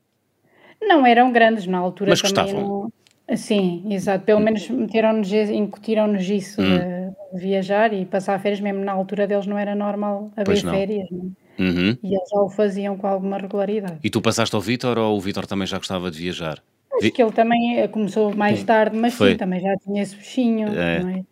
[0.81, 2.13] Não eram grandes na altura.
[2.13, 2.91] Mas gostavam?
[3.29, 3.37] Não...
[3.37, 4.25] Sim, exato.
[4.25, 6.79] Pelo menos meteram-nos, incutiram-nos isso hum.
[6.79, 7.04] de
[7.35, 11.09] viajar e passar férias, mesmo na altura deles não era normal haver férias.
[11.11, 11.33] Não.
[11.59, 11.63] É?
[11.63, 11.97] Uhum.
[12.03, 13.99] E eles já o faziam com alguma regularidade.
[14.03, 16.63] E tu passaste ao Vítor ou o Vítor também já gostava de viajar?
[16.93, 19.33] Acho que ele também eh, começou mais tarde, mas Foi.
[19.33, 20.69] sim, também já tinha esse bichinho.
[20.69, 21.01] É.
[21.01, 21.23] Não é?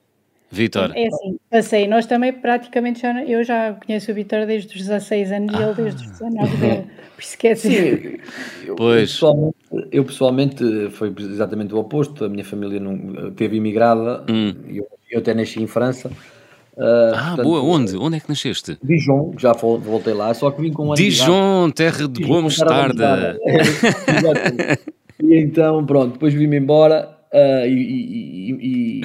[0.50, 0.92] Vitor.
[0.94, 1.88] É assim, passei.
[1.88, 3.24] Nós também praticamente já.
[3.24, 5.58] Eu já conheço o Vitor desde os 16 anos ah.
[5.58, 6.86] e ele desde os 19 dele.
[7.16, 7.70] Por isso que é assim.
[7.70, 8.18] Sim,
[8.66, 9.12] eu, pois.
[9.12, 9.56] Pessoalmente,
[9.90, 12.24] eu pessoalmente foi exatamente o oposto.
[12.26, 14.26] A minha família não, teve imigrada.
[14.30, 14.54] Hum.
[14.68, 16.10] Eu, eu até nasci em França.
[16.76, 17.96] Uh, ah, portanto, boa, onde?
[17.96, 18.78] Onde é que nasceste?
[18.82, 23.38] Dijon, já voltei lá, só que vim com um Dijon, terra de boa mostarda.
[25.22, 29.00] e então, pronto, depois vim-me embora uh, e, e,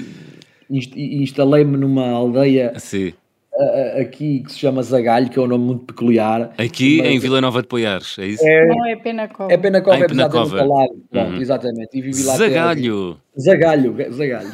[0.69, 3.13] e, e instalei-me numa aldeia Sim.
[3.53, 6.53] Uh, aqui que se chama Zagalho, que é um nome muito peculiar.
[6.59, 7.09] Aqui mas...
[7.09, 8.47] em Vila Nova de Poiares, é isso?
[8.47, 9.51] É, Não, é Penacova.
[9.51, 10.61] É Penacova, ah, é Penacova.
[10.61, 10.91] ao lado.
[11.09, 11.41] Pronto, uhum.
[11.41, 11.89] exatamente.
[11.91, 13.17] E vivi lá Zagalho.
[13.37, 14.53] Zagalho, Zagalho.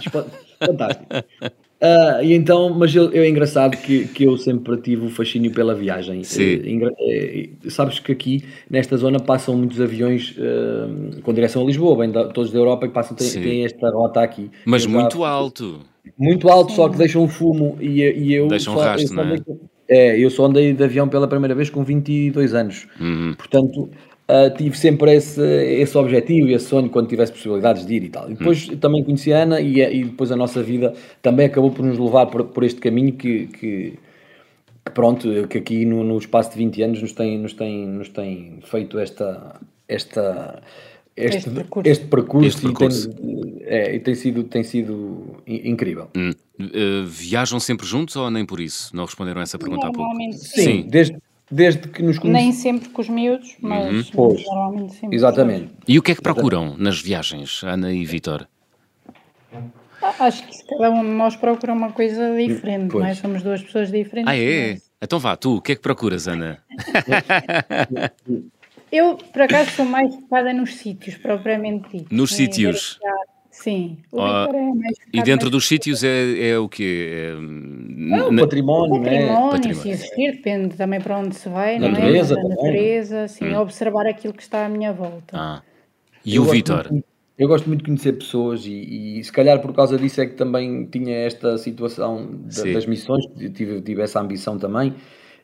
[0.65, 1.05] Fantástico.
[1.83, 5.51] Uh, e então, mas eu, eu, é engraçado que, que eu sempre tive o fascínio
[5.51, 6.23] pela viagem.
[6.23, 6.81] Sim.
[6.97, 11.97] É, é, sabes que aqui, nesta zona, passam muitos aviões uh, com direção a Lisboa,
[11.97, 14.49] bem da, todos da Europa, que passam, têm, têm esta rota aqui.
[14.65, 15.81] Mas eu muito já, alto.
[16.17, 16.75] Muito alto, Sim.
[16.77, 18.47] só que deixam fumo e, e eu.
[18.47, 19.37] Deixam só, rastro, não é?
[19.89, 22.87] É, eu só andei de avião pela primeira vez com 22 anos.
[22.97, 23.33] Uhum.
[23.37, 23.89] Portanto,
[24.33, 28.09] Uh, tive sempre esse, esse objetivo e esse sonho quando tivesse possibilidades de ir e
[28.09, 28.31] tal.
[28.31, 28.77] E depois hum.
[28.77, 30.91] também conheci a Ana e, e, depois a nossa vida
[31.21, 33.99] também acabou por nos levar por, por este caminho que, que,
[34.83, 38.09] que, pronto, que aqui no, no, espaço de 20 anos nos tem, nos tem, nos
[38.09, 40.63] tem feito esta, esta,
[41.15, 43.09] este, este percurso, este percurso, este percurso.
[43.11, 46.09] E, tem, é, e tem, sido, tem sido incrível.
[46.17, 46.31] Hum.
[46.59, 48.95] Uh, viajam sempre juntos ou nem por isso?
[48.95, 50.11] Não responderam essa pergunta há pouco?
[50.31, 50.87] Sim, sim.
[50.89, 51.17] desde
[51.53, 52.43] desde que nos conhecemos.
[52.43, 54.35] Nem sempre com os miúdos, mas uhum.
[54.45, 55.15] normalmente sempre.
[55.15, 55.69] Exatamente.
[55.87, 58.47] E o que é que procuram nas viagens, Ana e Vitor?
[60.01, 63.03] Ah, acho que cada um de nós procura uma coisa diferente, pois.
[63.03, 63.15] não é?
[63.15, 64.31] Somos duas pessoas diferentes.
[64.31, 64.73] Ah, é?
[64.73, 64.91] Mas...
[65.01, 66.59] Então vá, tu, o que é que procuras, Ana?
[68.91, 72.13] Eu, por acaso, sou mais focada nos sítios, propriamente dito.
[72.13, 72.99] Nos sítios?
[73.63, 77.09] Sim, o oh, é mais E dentro dos sítios é, é o quê?
[77.09, 79.09] É, é o património, né?
[79.09, 82.43] património, património, se existir, depende também para onde se vai, não natureza, é?
[82.43, 83.61] Da natureza, sim, hum.
[83.61, 85.31] observar aquilo que está à minha volta.
[85.31, 85.61] Ah.
[86.25, 86.89] E eu o Vitor?
[87.39, 90.35] Eu gosto muito de conhecer pessoas e, e, se calhar por causa disso é que
[90.35, 93.23] também tinha esta situação de, das missões,
[93.53, 94.93] tive, tive essa ambição também,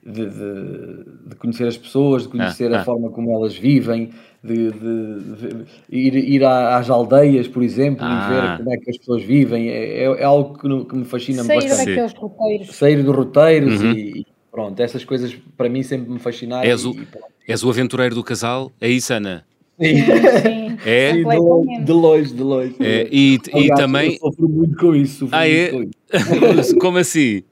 [0.06, 2.84] de, de, de, conhecer as pessoas, de conhecer ah, a ah.
[2.84, 4.10] forma como elas vivem,
[4.44, 8.26] de, de ir, ir, às aldeias, por exemplo, ah.
[8.26, 8.58] e ver ah.
[8.58, 9.70] como é que as pessoas vivem.
[9.70, 11.90] É, é, é algo que, que, me fascina Sair bastante.
[11.90, 12.76] daqueles roteiros.
[12.76, 13.92] Sair dos roteiros uhum.
[13.92, 16.70] e, pronto, essas coisas para mim sempre me fascinaram.
[16.70, 16.96] És o,
[17.48, 18.72] és o aventureiro do casal?
[18.80, 19.46] É isso, Ana?
[19.80, 20.78] Sim, sim.
[20.86, 21.14] É?
[21.14, 22.76] Sim, de, de longe, de longe.
[22.80, 24.14] É, e, e também.
[24.14, 25.28] Eu sofro muito com isso.
[25.32, 25.72] Ah, é?
[26.60, 26.76] Isso.
[26.80, 27.44] Como assim?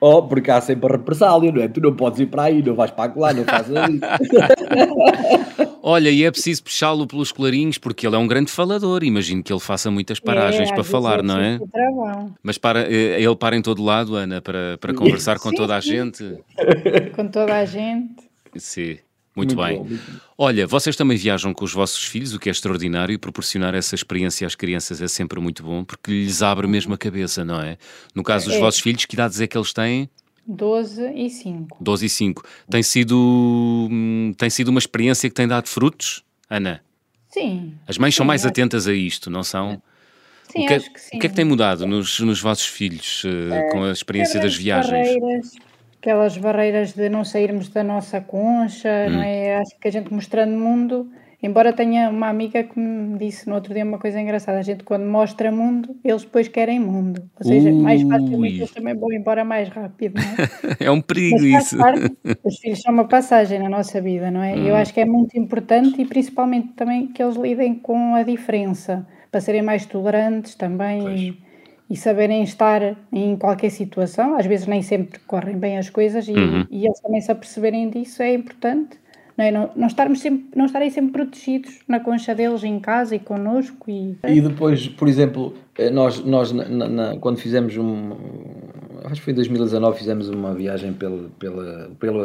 [0.00, 1.68] Oh, porque há sempre a represália, não é?
[1.68, 4.00] Tu não podes ir para aí, não vais para lá, não fazes isso.
[5.82, 9.02] Olha, e é preciso puxá-lo pelos clarinhos porque ele é um grande falador.
[9.04, 11.58] Imagino que ele faça muitas é, paragens é, para falar, não é?
[12.42, 15.80] Mas para, eh, ele para em todo lado, Ana, para, para conversar com toda a
[15.80, 16.38] gente.
[17.14, 18.22] Com toda a gente.
[18.56, 18.98] Sim.
[19.34, 19.78] Muito, muito bem.
[19.78, 23.18] Bom, muito Olha, vocês também viajam com os vossos filhos, o que é extraordinário, e
[23.18, 27.44] proporcionar essa experiência às crianças é sempre muito bom, porque lhes abre mesmo a cabeça,
[27.44, 27.78] não é?
[28.14, 28.60] No caso dos é.
[28.60, 30.10] vossos filhos, que idades é que eles têm?
[30.46, 31.78] 12 e 5.
[31.80, 32.44] 12 e 5.
[32.68, 36.82] Tem sido, hum, tem sido uma experiência que tem dado frutos, Ana?
[37.28, 37.74] Sim.
[37.86, 39.80] As mães sim, são mais atentas a isto, não são?
[40.50, 41.16] Sim, o que, é acho que sim.
[41.16, 44.56] O que é que tem mudado nos, nos vossos filhos uh, com a experiência das
[44.56, 44.90] viagens?
[44.90, 45.52] Barreiras,
[46.00, 49.12] aquelas barreiras de não sairmos da nossa concha, hum.
[49.12, 49.58] não é?
[49.58, 51.10] Acho que a gente mostrando o mundo,
[51.42, 54.82] embora tenha uma amiga que me disse no outro dia uma coisa engraçada, a gente
[54.82, 57.22] quando mostra mundo, eles depois querem mundo.
[57.38, 57.82] Ou seja, Ui.
[57.82, 60.76] mais facilmente eles também vão embora mais rápido, não é?
[60.86, 61.76] é um perigo isso.
[61.76, 64.54] Parte, os filhos são uma passagem na nossa vida, não é?
[64.54, 64.68] Hum.
[64.68, 69.06] Eu acho que é muito importante e principalmente também que eles lidem com a diferença,
[69.30, 71.36] para serem mais tolerantes também.
[71.90, 74.36] E saberem estar em qualquer situação.
[74.36, 76.64] Às vezes nem sempre correm bem as coisas e, uhum.
[76.70, 78.96] e eles também se aperceberem disso é importante.
[79.36, 79.50] Não, é?
[79.50, 83.90] não, não, estarmos sempre, não estarem sempre protegidos na concha deles em casa e connosco.
[83.90, 88.10] E, e depois, por exemplo, eh, nós, nós na, na, quando fizemos um.
[89.04, 92.22] Acho que foi em 2019, fizemos uma viagem pelo, pela, pelo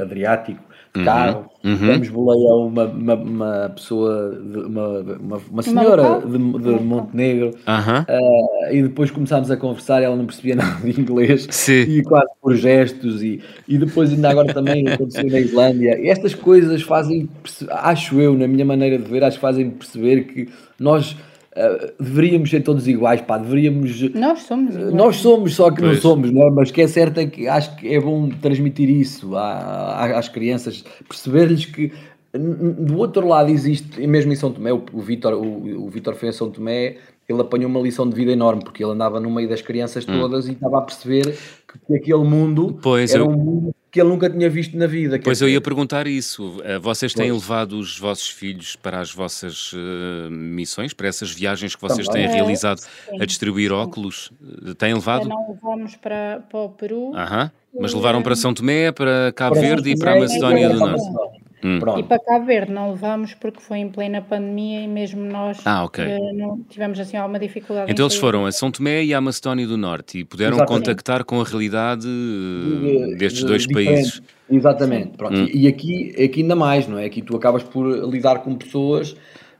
[0.00, 0.60] Adriático
[0.94, 1.50] de uhum, carro.
[1.64, 1.76] Uhum.
[1.76, 7.50] Demos boleia a uma, uma, uma pessoa, de, uma, uma, uma senhora de, de Montenegro.
[7.66, 8.00] Uhum.
[8.00, 10.02] Uh, e depois começámos a conversar.
[10.02, 11.82] Ela não percebia nada de inglês Sim.
[11.82, 13.22] e quase por gestos.
[13.22, 15.98] E, e depois, ainda agora também aconteceu na Islândia.
[16.00, 17.28] E estas coisas fazem,
[17.70, 20.48] acho eu, na minha maneira de ver, acho que fazem perceber que
[20.78, 21.16] nós
[21.56, 24.00] Uh, deveríamos ser todos iguais, pá, deveríamos.
[24.14, 24.92] Nós somos iguais.
[24.92, 25.94] Nós somos, só que pois.
[25.94, 26.50] não somos, não é?
[26.50, 31.64] Mas que é certo é que acho que é bom transmitir isso às crianças, perceber-lhes
[31.64, 31.92] que
[32.38, 36.14] do outro lado existe, e mesmo em São Tomé, o, o Vitor o, o Vitor
[36.14, 36.96] foi em São Tomé,
[37.28, 40.20] ele apanhou uma lição de vida enorme, porque ele andava no meio das crianças hum.
[40.20, 40.50] todas hum.
[40.50, 43.28] e estava a perceber que, que aquele mundo pois, era eu...
[43.28, 45.18] um mundo que ele nunca tinha visto na vida.
[45.18, 46.60] Pois eu ia perguntar isso.
[46.62, 47.42] Eh, vocês têm pois.
[47.42, 52.26] levado os vossos filhos para as vossas uh, missões, para essas viagens que vocês Também.
[52.26, 52.82] têm realizado
[53.18, 54.30] a distribuir óculos?
[54.76, 55.26] Têm levado?
[55.26, 57.14] Não levamos para, para o Peru.
[57.14, 57.50] Aham.
[57.80, 61.45] Mas levaram para São Tomé, para Cabo para Verde e para a Macedónia do Norte.
[61.66, 61.80] Hum.
[61.98, 65.82] E para Cabo Verde não levamos porque foi em plena pandemia e mesmo nós ah,
[65.84, 66.04] okay.
[66.04, 67.90] Eh, não, tivemos assim alguma dificuldade.
[67.90, 70.84] Então eles foram a São Tomé e à Macedónia do Norte e puderam Exatamente.
[70.84, 73.94] contactar com a realidade de, eh, destes de, dois diferente.
[73.94, 74.22] países.
[74.48, 75.16] Exatamente.
[75.16, 75.36] Pronto.
[75.36, 75.48] Hum.
[75.52, 77.06] E aqui, aqui ainda mais, não é?
[77.06, 79.16] Aqui tu acabas por lidar com pessoas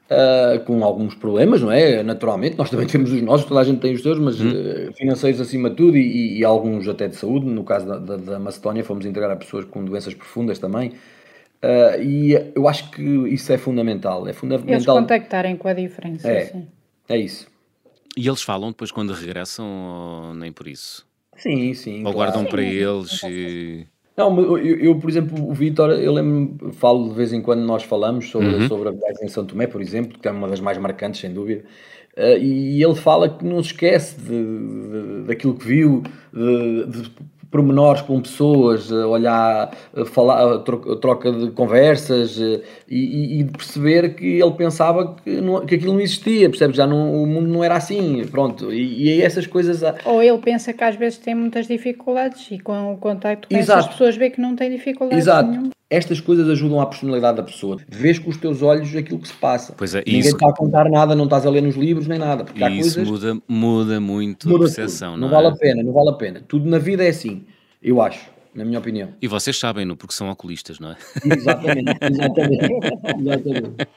[0.09, 2.01] Uh, com alguns problemas, não é?
[2.01, 4.51] Naturalmente, nós também temos os nossos, toda a gente tem os seus, mas hum.
[4.51, 7.45] uh, financeiros acima de tudo e, e, alguns até de saúde.
[7.47, 10.93] No caso da, da, da Macedónia, fomos integrar a pessoas com doenças profundas também.
[11.63, 14.27] Uh, e eu acho que isso é fundamental.
[14.29, 14.75] É fundamental.
[14.75, 16.31] Eles contactarem com a diferença.
[16.31, 16.67] É, sim.
[17.09, 17.47] é isso.
[18.17, 21.07] E eles falam depois quando regressam ou nem por isso?
[21.37, 21.99] Sim, sim.
[21.99, 22.17] Ou claro.
[22.17, 23.87] guardam sim, para eles e...
[24.17, 27.83] Não, eu, eu, por exemplo, o Vitor, eu lembro, falo de vez em quando nós
[27.83, 28.67] falamos sobre, uhum.
[28.69, 31.35] sobre a viagem em São Tomé, por exemplo, que é uma das mais marcantes, sem
[31.35, 31.65] dúvida.
[32.17, 37.11] Uh, e ele fala que não se esquece de, de, daquilo que viu, de, de
[37.51, 39.71] pormenores com pessoas, olhar,
[40.07, 40.59] falar,
[41.01, 42.39] troca de conversas
[42.89, 46.77] e, e, perceber que ele pensava que, não, que aquilo não existia, percebe?
[46.77, 48.73] Já não, o mundo não era assim, pronto.
[48.73, 49.83] E, essas coisas.
[50.05, 53.81] Ou ele pensa que às vezes tem muitas dificuldades e com o contacto com Exato.
[53.81, 55.51] essas pessoas vê que não tem dificuldades Exato.
[55.51, 55.71] Nenhum.
[55.89, 57.79] Estas coisas ajudam à personalidade da pessoa.
[57.89, 59.73] Vês com os teus olhos aquilo que se passa.
[59.77, 60.31] Pois é, Ninguém isso...
[60.31, 62.45] está a contar nada, não estás a ler nos livros nem nada.
[62.45, 63.09] Porque isso coisas...
[63.09, 65.31] muda, muda muito muda a percepção, não, não é?
[65.31, 66.43] vale a pena, não vale a pena.
[66.47, 67.45] Tudo na vida é assim,
[67.81, 69.11] eu acho, na minha opinião.
[69.23, 70.97] E vocês sabem-no, porque são oculistas, não é?
[71.25, 72.69] Exatamente, exatamente.
[73.21, 73.89] exatamente.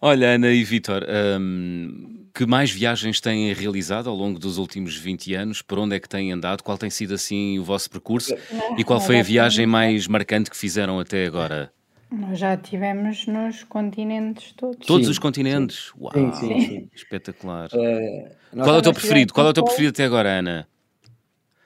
[0.00, 1.04] Olha, Ana e Vitor,
[1.40, 5.62] hum, que mais viagens têm realizado ao longo dos últimos 20 anos?
[5.62, 6.62] Por onde é que têm andado?
[6.62, 8.34] Qual tem sido assim o vosso percurso?
[8.76, 11.70] E qual foi a viagem mais marcante que fizeram até agora?
[12.10, 14.84] Nós já tivemos nos continentes todos.
[14.84, 15.92] Todos sim, os continentes?
[15.92, 16.00] Sim.
[16.00, 16.12] Uau!
[16.12, 16.88] Sim, sim, sim.
[16.94, 17.68] Espetacular.
[17.72, 19.32] Uh, qual é o teu preferido?
[19.32, 20.68] Qual é o teu preferido até agora, Ana?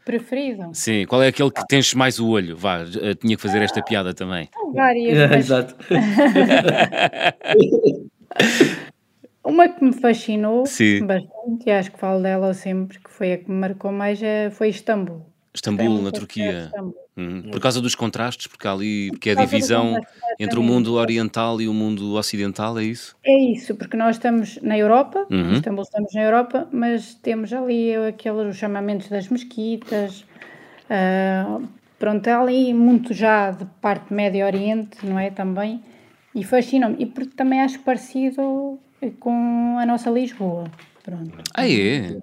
[0.05, 0.71] Preferido?
[0.73, 2.57] Sim, qual é aquele que tens mais o olho?
[2.57, 2.79] Vá,
[3.21, 4.49] tinha que fazer esta piada também.
[4.75, 5.17] Várias.
[5.29, 5.39] Mas...
[5.39, 5.75] Exato.
[9.49, 11.07] Uma que me fascinou Sim.
[11.07, 14.51] bastante, e acho que falo dela sempre, que foi a que me marcou mais, é,
[14.51, 15.25] foi Istambul.
[15.55, 16.71] Istambul, na Turquia.
[17.17, 17.45] Uhum.
[17.51, 19.99] Por causa dos contrastes, porque há ali porque é a divisão
[20.39, 23.17] entre o mundo oriental e o mundo ocidental, é isso?
[23.25, 25.55] É isso, porque nós estamos na Europa, uhum.
[25.55, 30.27] Istambul estamos na Europa, mas temos ali aqueles chamamentos das mesquitas,
[30.91, 31.67] uh,
[31.99, 35.83] pronto, ali muito já de parte Médio Oriente, não é, também,
[36.35, 38.79] e fascina-me, e porque também acho parecido
[39.21, 40.65] com a nossa Lisboa.
[41.03, 41.39] Pronto.
[41.55, 42.19] Ah, é?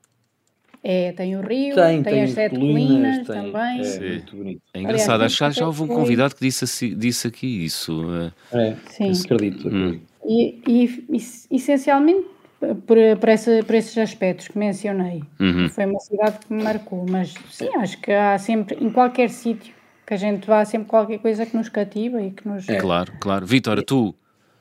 [0.87, 3.81] É, tem o rio, tem, tem, tem as sete colinas, tem, também.
[3.81, 4.61] É, muito bonito.
[4.71, 8.03] É engraçado, Aliás, acho que já houve um convidado que disse, disse aqui isso.
[8.51, 9.11] É, é Sim.
[9.25, 9.67] acredito.
[9.67, 9.99] Hum.
[10.23, 12.27] E, e, e, essencialmente
[12.59, 15.23] por, por, essa, por esses aspectos que mencionei.
[15.39, 15.69] Uhum.
[15.69, 19.73] Foi uma cidade que me marcou, mas sim, acho que há sempre, em qualquer sítio
[20.05, 22.69] que a gente vá, há sempre qualquer coisa que nos cativa e que nos...
[22.69, 22.77] É.
[22.77, 23.45] Claro, claro.
[23.45, 24.13] Vitor, tu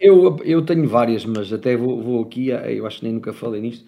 [0.05, 3.61] eu, eu tenho várias, mas até vou, vou aqui, eu acho que nem nunca falei
[3.61, 3.87] nisto.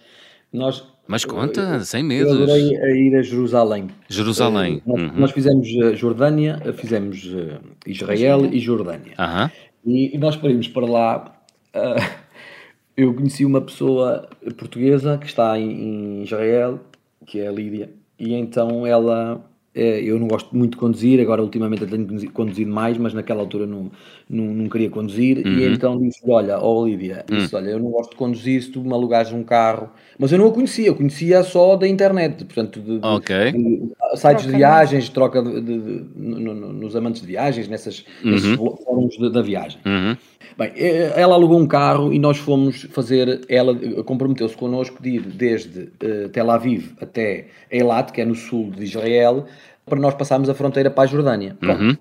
[0.53, 2.31] Nós, mas conta, eu, sem medo.
[2.31, 3.89] Eu adorei a ir a Jerusalém.
[4.09, 4.83] Jerusalém.
[4.87, 5.21] Uh, nós, uhum.
[5.21, 9.15] nós, fizemos Jordânia, fizemos uh, Israel e Jordânia.
[9.19, 9.51] Uhum.
[9.85, 11.37] E, e, nós irmos para lá,
[11.75, 12.27] uh,
[12.97, 16.81] eu conheci uma pessoa portuguesa que está em, em Israel,
[17.27, 19.45] que é a Lídia, e então ela
[19.77, 23.67] eu não gosto muito de conduzir, agora ultimamente eu tenho conduzido mais, mas naquela altura
[23.67, 23.91] não,
[24.29, 25.59] não, não queria conduzir, uhum.
[25.59, 27.39] e então disse olha, oh Olivia, uhum.
[27.39, 30.39] disse, olha, eu não gosto de conduzir, se tu me alugares um carro, mas eu
[30.39, 33.53] não a conhecia, eu conhecia só da internet, portanto, de, okay.
[33.53, 38.05] de, de sites troca de viagens, troca de, no, no, nos amantes de viagens, nessas,
[38.25, 38.31] uhum.
[38.31, 39.79] nesses fóruns da viagem.
[39.85, 40.17] Uhum.
[40.59, 45.21] Bem, eh, ela alugou um carro e nós fomos fazer, ela comprometeu-se connosco de ir
[45.21, 49.45] desde uh, Tel Aviv até Eilat, que é no sul de Israel,
[49.87, 51.57] para nós passarmos a fronteira para a Jordânia.
[51.63, 51.97] Uhum.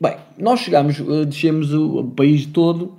[0.00, 2.98] bem, nós chegámos, uh, descemos o país todo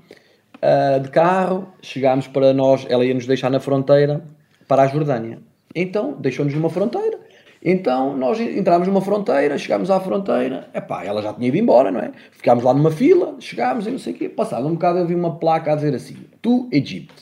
[0.58, 4.24] uh, de carro, chegámos para nós, ela ia nos deixar na fronteira
[4.68, 5.40] para a Jordânia.
[5.76, 7.20] Então, deixou-nos numa fronteira.
[7.64, 12.00] Então, nós entramos numa fronteira, chegámos à fronteira, epá, ela já tinha ido embora, não
[12.00, 12.12] é?
[12.32, 14.30] Ficámos lá numa fila, chegámos e não sei o quê.
[14.30, 17.14] Passado um bocado eu vi uma placa a dizer assim, tu, Egito.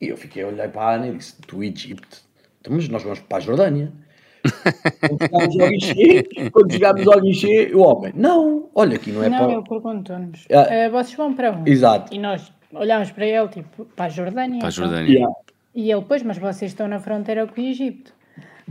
[0.00, 2.18] E eu fiquei, olhei para a Ana e disse, tu, Egito.
[2.60, 3.92] Então, mas nós vamos para a Jordânia.
[5.00, 9.28] Quando chegámos ao guichê, quando chegámos ao guichê, o homem, não, olha aqui não é
[9.28, 9.46] não, para...
[9.46, 11.70] Não, ele perguntou-nos, ah, uh, vocês vão para onde?
[11.70, 12.14] Exato.
[12.14, 14.58] E nós olhámos para ele, tipo, para a Jordânia.
[14.58, 14.84] Para a então.
[14.84, 15.12] Jordânia.
[15.12, 15.34] Yeah.
[15.74, 18.12] E ele, pois, mas vocês estão na fronteira com o Egito.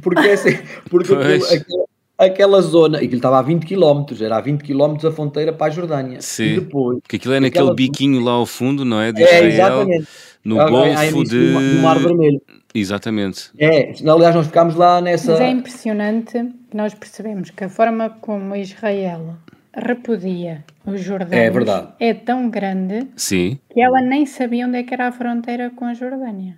[0.01, 0.57] Porque, é assim,
[0.89, 5.07] porque aquilo, aquilo, aquela zona, e aquilo estava a 20 km, era a 20 km
[5.07, 6.21] a fronteira para a Jordânia.
[6.21, 9.11] Sim, e depois, porque aquilo é naquele biquinho lá ao fundo, não é?
[9.11, 10.07] De Israel, é, exatamente.
[10.43, 11.53] No é, Golfo de...
[11.53, 12.41] Do Mar Vermelho.
[12.79, 13.49] Exatamente.
[13.57, 15.31] É, aliás, nós ficámos lá nessa...
[15.31, 16.33] Mas é impressionante
[16.69, 19.35] que nós percebemos que a forma como Israel
[19.73, 21.67] repudia os Jordânios
[21.99, 23.59] é, é tão grande Sim.
[23.71, 26.57] que ela nem sabia onde é que era a fronteira com a Jordânia.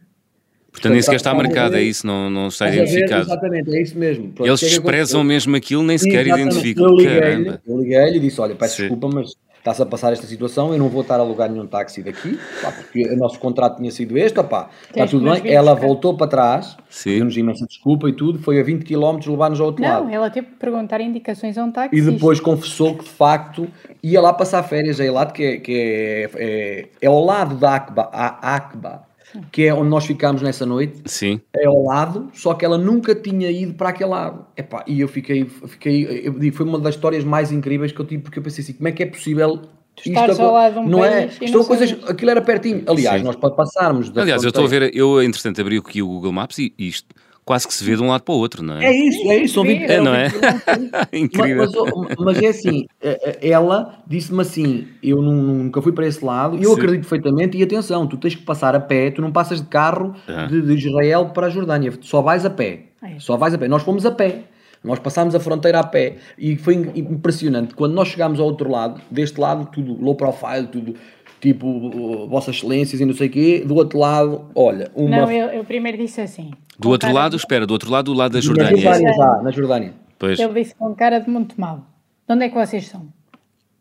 [0.71, 3.23] Portanto, nem sequer está marcado, é isso, não, não está identificado.
[3.23, 4.31] exatamente, é isso mesmo.
[4.31, 6.85] Pronto, Eles é desprezam mesmo aquilo, nem sequer identificam.
[6.85, 8.81] Eu liguei-lhe liguei e disse: Olha, peço Sim.
[8.83, 9.35] desculpa, mas
[9.69, 12.71] está-se a passar esta situação, eu não vou estar a alugar nenhum táxi daqui, pá,
[12.71, 15.51] porque o nosso contrato tinha sido este, opá, está tudo bem.
[15.51, 19.67] Ela voltou para trás, deu-nos imensa desculpa e tudo, foi a 20 km levar-nos ao
[19.67, 20.05] outro não, lado.
[20.05, 21.95] Não, ela teve que perguntar indicações a um táxi.
[21.95, 23.67] E depois confessou que de facto
[24.01, 27.75] ia lá passar férias, é lá que é, que é, é, é ao lado da
[27.75, 29.08] Akba, a Akba
[29.51, 31.39] que é onde nós ficámos nessa noite, Sim.
[31.53, 34.45] é ao lado, só que ela nunca tinha ido para aquele lado.
[34.57, 38.05] Epá, e eu fiquei, fiquei eu digo, foi uma das histórias mais incríveis que eu
[38.05, 39.61] tive, porque eu pensei assim, como é que é possível
[40.05, 41.29] isto ao lado de um não é?
[41.41, 42.83] Estão coisas, aquilo era pertinho.
[42.87, 43.25] Aliás, Sim.
[43.25, 44.11] nós para passarmos.
[44.15, 47.13] Aliás, eu estou a ver, eu entretanto abri aqui o Google Maps e isto
[47.49, 48.85] quase que se vê de um lado para o outro, não é?
[48.85, 49.65] É isso, é isso.
[49.65, 50.27] é, não é?
[51.11, 51.65] Incrível.
[51.65, 56.63] Mas, mas, é assim, eh, ela disse-me assim, eu nunca fui para esse lado, e
[56.63, 56.77] eu Sim.
[56.77, 60.13] acredito perfeitamente, e atenção, tu tens que passar a pé, tu não passas de carro
[60.27, 60.45] ah.
[60.45, 63.17] de, de, Israel para a Jordânia, só vais a pé, é.
[63.17, 63.67] só vais a pé.
[63.67, 64.43] Nós fomos a pé.
[64.83, 67.73] Nós passámos a fronteira a pé e foi impressionante.
[67.73, 70.95] Quando nós chegámos ao outro lado, deste lado, tudo low profile, tudo
[71.39, 75.09] tipo Vossas Excelências e não sei o quê, do outro lado, olha, uma.
[75.09, 76.51] Não, eu, eu primeiro disse assim.
[76.77, 77.37] Do outro lado, de...
[77.37, 78.71] espera, do outro lado, do lado da Jordânia.
[78.71, 79.93] Na Jordânia, já, na Jordânia.
[80.17, 80.39] Pois.
[80.39, 81.85] Ele disse com cara de muito mal:
[82.27, 83.07] de onde é que vocês são?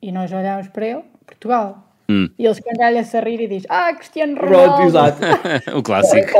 [0.00, 1.84] E nós olhámos para ele, Portugal.
[2.10, 2.30] Hum.
[2.38, 4.74] E ele escangalha-se a rir e diz: Ah, Cristiano Ronaldo!
[4.74, 5.18] Pronto, exato.
[5.76, 6.38] o clássico.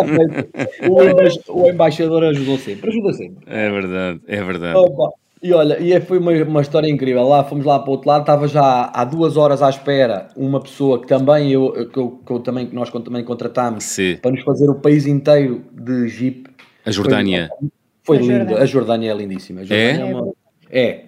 [1.49, 3.45] o, embaixador ajudou sempre, ajuda sempre.
[3.47, 4.79] É verdade, é verdade.
[4.79, 5.11] Opa.
[5.43, 7.23] E olha, e é, foi uma, uma história incrível.
[7.27, 10.61] Lá fomos lá para o outro lado, estava já há duas horas à espera uma
[10.61, 14.17] pessoa que também eu, que, eu, que eu também que nós também contratámos Sim.
[14.21, 16.49] para nos fazer o país inteiro de Jeep.
[16.85, 17.49] A Jordânia.
[18.03, 18.63] Foi, foi a lindo, Jordânia.
[18.63, 19.61] a Jordânia é lindíssima.
[19.65, 20.11] Jordânia é?
[20.11, 20.33] É, uma,
[20.71, 21.05] é.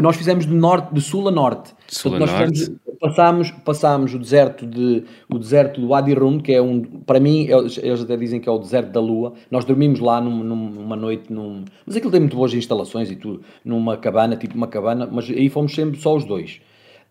[0.00, 1.72] Nós fizemos de norte, de sul a norte.
[1.86, 2.48] Sul a norte.
[2.48, 7.20] Fizemos, passámos, passámos o deserto de o deserto do Wadi Rum, que é um, para
[7.20, 9.34] mim, eles, eles até dizem que é o deserto da lua.
[9.50, 13.42] Nós dormimos lá num, numa noite num, mas aquilo tem muito boas instalações e tudo,
[13.64, 16.60] numa cabana, tipo uma cabana, mas aí fomos sempre só os dois.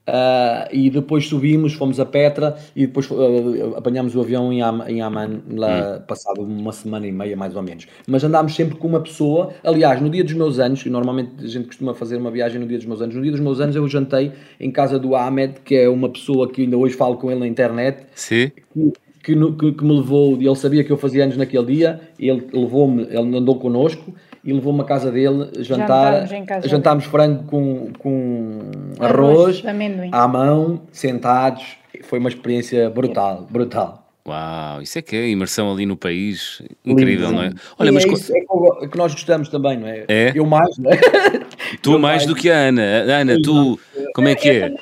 [0.07, 4.81] Uh, e depois subimos, fomos a Petra e depois uh, apanhámos o avião em, Am
[4.87, 6.05] em Amman, lá hum.
[6.07, 7.87] passado uma semana e meia mais ou menos.
[8.07, 9.53] Mas andámos sempre com uma pessoa.
[9.65, 12.65] Aliás, no dia dos meus anos, e normalmente a gente costuma fazer uma viagem no
[12.65, 15.55] dia dos meus anos, no dia dos meus anos eu jantei em casa do Ahmed,
[15.65, 18.05] que é uma pessoa que ainda hoje falo com ele na internet.
[18.15, 18.49] Sim.
[18.73, 23.03] Que, que, que, me levou, ele sabia que eu fazia anos naquele dia, ele levou-me,
[23.03, 24.13] ele andou connosco
[24.47, 26.25] e levou-me à casa dele jantar.
[26.63, 31.75] Jantámos frango com, com arroz, arroz à mão, sentados.
[32.03, 34.07] Foi uma experiência brutal, brutal.
[34.25, 37.41] Uau, isso é que é imersão ali no país, incrível, Lindo.
[37.41, 37.53] não é?
[37.77, 40.05] Olha, mas é isso é que nós gostamos também, não é?
[40.07, 40.31] É?
[40.33, 40.97] Eu mais, não é?
[41.81, 42.81] Tu mais, mais, do que a Ana.
[42.81, 43.77] Ana, tu,
[44.13, 44.73] como é que é?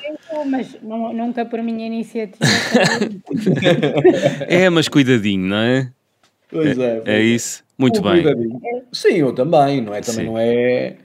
[0.48, 2.44] mas nunca por minha iniciativa.
[4.46, 5.90] é, mas cuidadinho, não é?
[6.48, 7.02] Pois é.
[7.04, 7.65] É, é isso.
[7.78, 8.24] Muito bem.
[8.92, 10.00] Sim, eu também, não é?
[10.00, 10.30] Também Sim.
[10.30, 10.96] não é.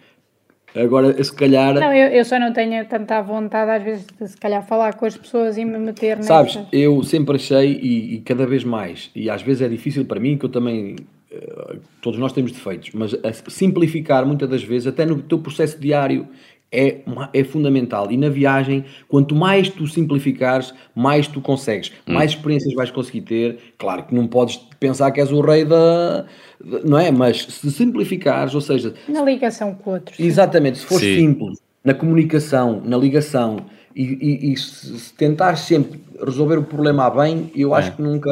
[0.75, 1.73] Agora, se calhar.
[1.73, 5.05] Não, eu, eu só não tenho tanta vontade, às vezes, de se calhar falar com
[5.05, 6.27] as pessoas e me meter nessa.
[6.27, 10.19] Sabes, eu sempre achei, e, e, cada vez mais, e às vezes é difícil para
[10.19, 10.95] mim, que eu também.
[11.29, 13.15] Eh, todos nós temos defeitos, mas
[13.49, 16.27] simplificar muitas das vezes, até no teu processo diário,
[16.71, 16.99] é,
[17.33, 18.11] é fundamental.
[18.11, 22.13] E na viagem, quanto mais tu simplificares, mais tu consegues, hum.
[22.13, 23.59] mais experiências vais conseguir ter.
[23.77, 26.25] Claro que não podes pensar que és o rei da.
[26.85, 27.11] Não é?
[27.11, 28.93] Mas se simplificares, ou seja.
[29.07, 30.19] Na ligação com outros.
[30.19, 36.57] Exatamente, se for simples, na comunicação, na ligação e, e, e se tentares sempre resolver
[36.57, 37.91] o problema a bem, eu acho é.
[37.91, 38.29] que nunca.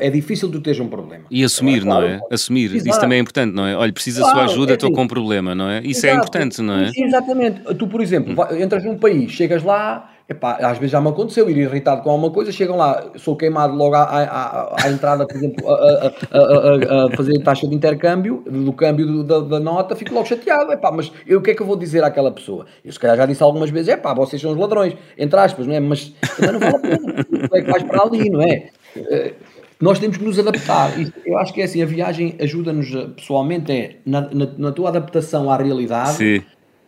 [0.00, 1.24] É difícil tu teres um problema.
[1.30, 2.20] E assumir, não é?
[2.30, 2.74] Assumir.
[2.74, 2.90] Exato.
[2.90, 3.76] Isso também é importante, não é?
[3.76, 4.96] Olha, precisa da claro, sua ajuda, é estou assim.
[4.96, 5.80] com um problema, não é?
[5.80, 6.14] Isso é Exato.
[6.14, 6.90] é importante, não é?
[6.96, 7.60] Exatamente.
[7.74, 8.56] Tu, por exemplo, hum.
[8.56, 12.32] entras num país, chegas lá Epá, às vezes já me aconteceu ir irritado com alguma
[12.32, 17.06] coisa, chegam lá, sou queimado logo à, à, à entrada, por exemplo, a, a, a,
[17.06, 20.72] a, fazer taxa de intercâmbio, do câmbio da, da, nota, fico logo chateado.
[20.72, 22.66] Epá, mas eu, o que é que eu vou dizer àquela pessoa?
[22.84, 25.74] Eu se calhar já disse algumas vezes, epá, vocês são os ladrões, entre aspas, não
[25.74, 25.78] é?
[25.78, 28.70] Mas não vale a pena, é que vais para ali, não é?
[28.96, 29.34] Eh,
[29.80, 30.90] nós temos que nos adaptar.
[31.24, 34.88] Eu acho que é assim, a viagem ajuda-nos eh, pessoalmente é na, na, na, tua
[34.88, 36.14] adaptação à realidade.
[36.14, 36.42] Sim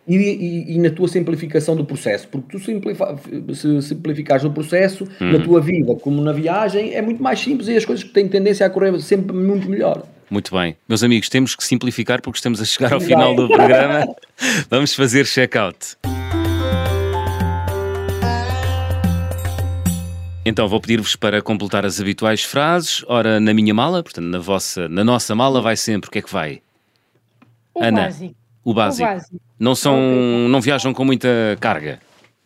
[0.09, 5.33] e, e, e, na tua simplificação do processo, porque tu se simplificares o processo na
[5.33, 5.43] uhum.
[5.43, 8.65] tua vida, como na viagem, é muito mais simples e as coisas que têm tendência
[8.65, 10.03] a correr sempre muito melhor.
[10.31, 10.77] Muito bem.
[10.89, 14.07] Meus amigos, temos que simplificar porque estamos a chegar ao final do programa.
[14.71, 15.97] Vamos fazer check-out.
[20.45, 23.05] Então vou pedir-vos para completar as habituais frases.
[23.07, 26.23] Ora, na minha mala, portanto, na vossa, na nossa mala vai sempre o que é
[26.23, 26.63] que vai?
[27.75, 28.38] O Ana, básico.
[28.71, 29.09] O básico.
[29.09, 29.37] O básico.
[29.59, 29.99] Não são,
[30.49, 31.29] não viajam com muita
[31.61, 32.01] carga.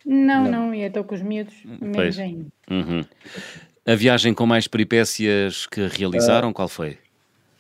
[0.05, 2.47] Não, não, e eu estou com os miúdos, menos ainda.
[2.71, 3.05] Uhum.
[3.87, 6.97] A viagem com mais peripécias que realizaram, qual foi?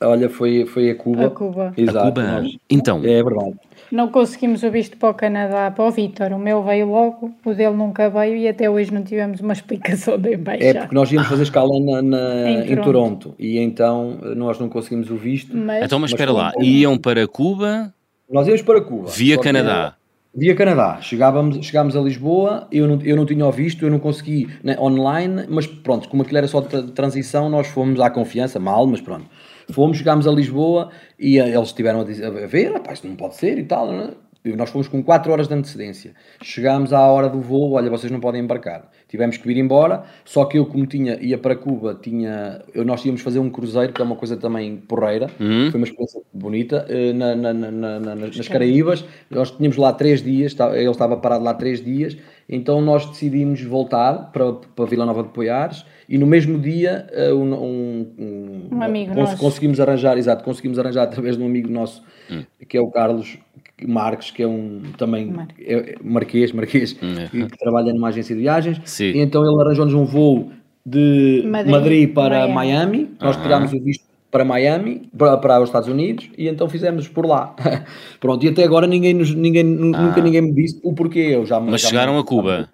[0.01, 1.27] Olha, foi, foi a Cuba.
[1.27, 1.73] A Cuba.
[1.77, 1.99] Exato.
[1.99, 2.23] A Cuba.
[2.41, 3.55] nós- Então, É verdade.
[3.93, 6.33] Não conseguimos o visto para o Canadá, para o Vítor.
[6.33, 10.19] O meu veio logo, o dele nunca veio e até hoje não tivemos uma explicação
[10.19, 10.79] da É embaixada.
[10.81, 12.19] porque nós íamos fazer escala na, na-
[12.51, 12.83] Em em, Toronto.
[12.85, 13.35] Toronto.
[13.39, 15.55] e então nós não conseguimos o visto.
[15.57, 16.53] Mas, então mas mas espera foi lá.
[16.61, 17.93] Iam para Cuba
[18.33, 19.11] Nós íamos para Cuba.
[19.11, 19.95] via Canadá.
[20.35, 20.99] Via Canadá.
[21.03, 24.77] Chegávamos, chegámos a Lisboa, eu não, eu não tinha o visto, eu não consegui né,
[24.81, 28.87] online, mas pronto, como aquilo era só de tra- transição, nós fomos à confiança, mal,
[28.87, 29.27] mas pronto.
[29.71, 33.37] Fomos, chegámos a Lisboa e eh, eles estiveram a, dizer, a ver, rapaz, não pode
[33.37, 33.93] ser e tal.
[33.93, 34.11] né?
[34.11, 36.13] E nós fomos com 4 horas de antecedência.
[36.43, 38.91] Chegámos à hora do voo, olha, vocês não podem embarcar.
[39.09, 43.05] Tivemos que vir embora, só que eu, como tinha, ia para Cuba, tinha, eu, nós
[43.05, 45.71] íamos fazer um cruzeiro, que é uma coisa também porreira, Uhum.
[45.71, 49.05] foi uma experiência bonita, eh, na, na- na- na- na- nas Caraíbas.
[49.31, 52.17] Nós tínhamos lá três dias, tá- ele estava parado lá três dias,
[52.49, 57.33] então nós decidimos voltar para, para Vila Nova de Poiares e no mesmo dia eh,
[57.33, 59.37] um, um- um- Um amigo cons- nosso.
[59.39, 62.43] conseguimos arranjar, exato, conseguimos arranjar através de um amigo nosso, Hum.
[62.69, 63.39] que é o Carlos
[63.87, 68.35] Marques, que é um também Mar- é, é marquês, marquês que, que trabalha numa agência
[68.35, 68.81] de viagens.
[68.85, 69.13] Sim.
[69.13, 70.51] E então ele arranjou-nos um voo
[70.85, 72.55] de Madrid, Madrid, para Miami.
[72.55, 73.11] Miami.
[73.21, 73.43] Nós Aham.
[73.45, 77.55] tirámos o visto para Miami, para, para os Estados Unidos, e então fizemos por lá.
[78.19, 81.19] Pronto, e até agora ninguém, nos, ninguém nu- nunca ninguém me disse o porquê.
[81.33, 81.61] Eu já, Ah.
[81.61, 82.69] Mas já chegaram me- a Cuba?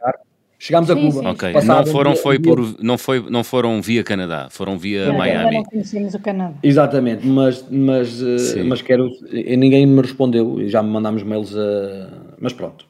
[0.58, 1.20] Chegámos a Sim, Cuba.
[1.20, 1.26] sim.
[1.28, 1.52] Ok.
[1.64, 5.54] Não foram, dia- foi por, não, foi, não foram via Canadá, foram via ainda Miami.
[5.58, 6.54] não conhecemos o Canadá.
[6.62, 8.62] Exatamente, mas, mas, eh, Sim.
[8.64, 9.08] mas quero.
[9.32, 12.10] Ninguém me respondeu e já me mandámos mails a.
[12.40, 12.86] Mas pronto.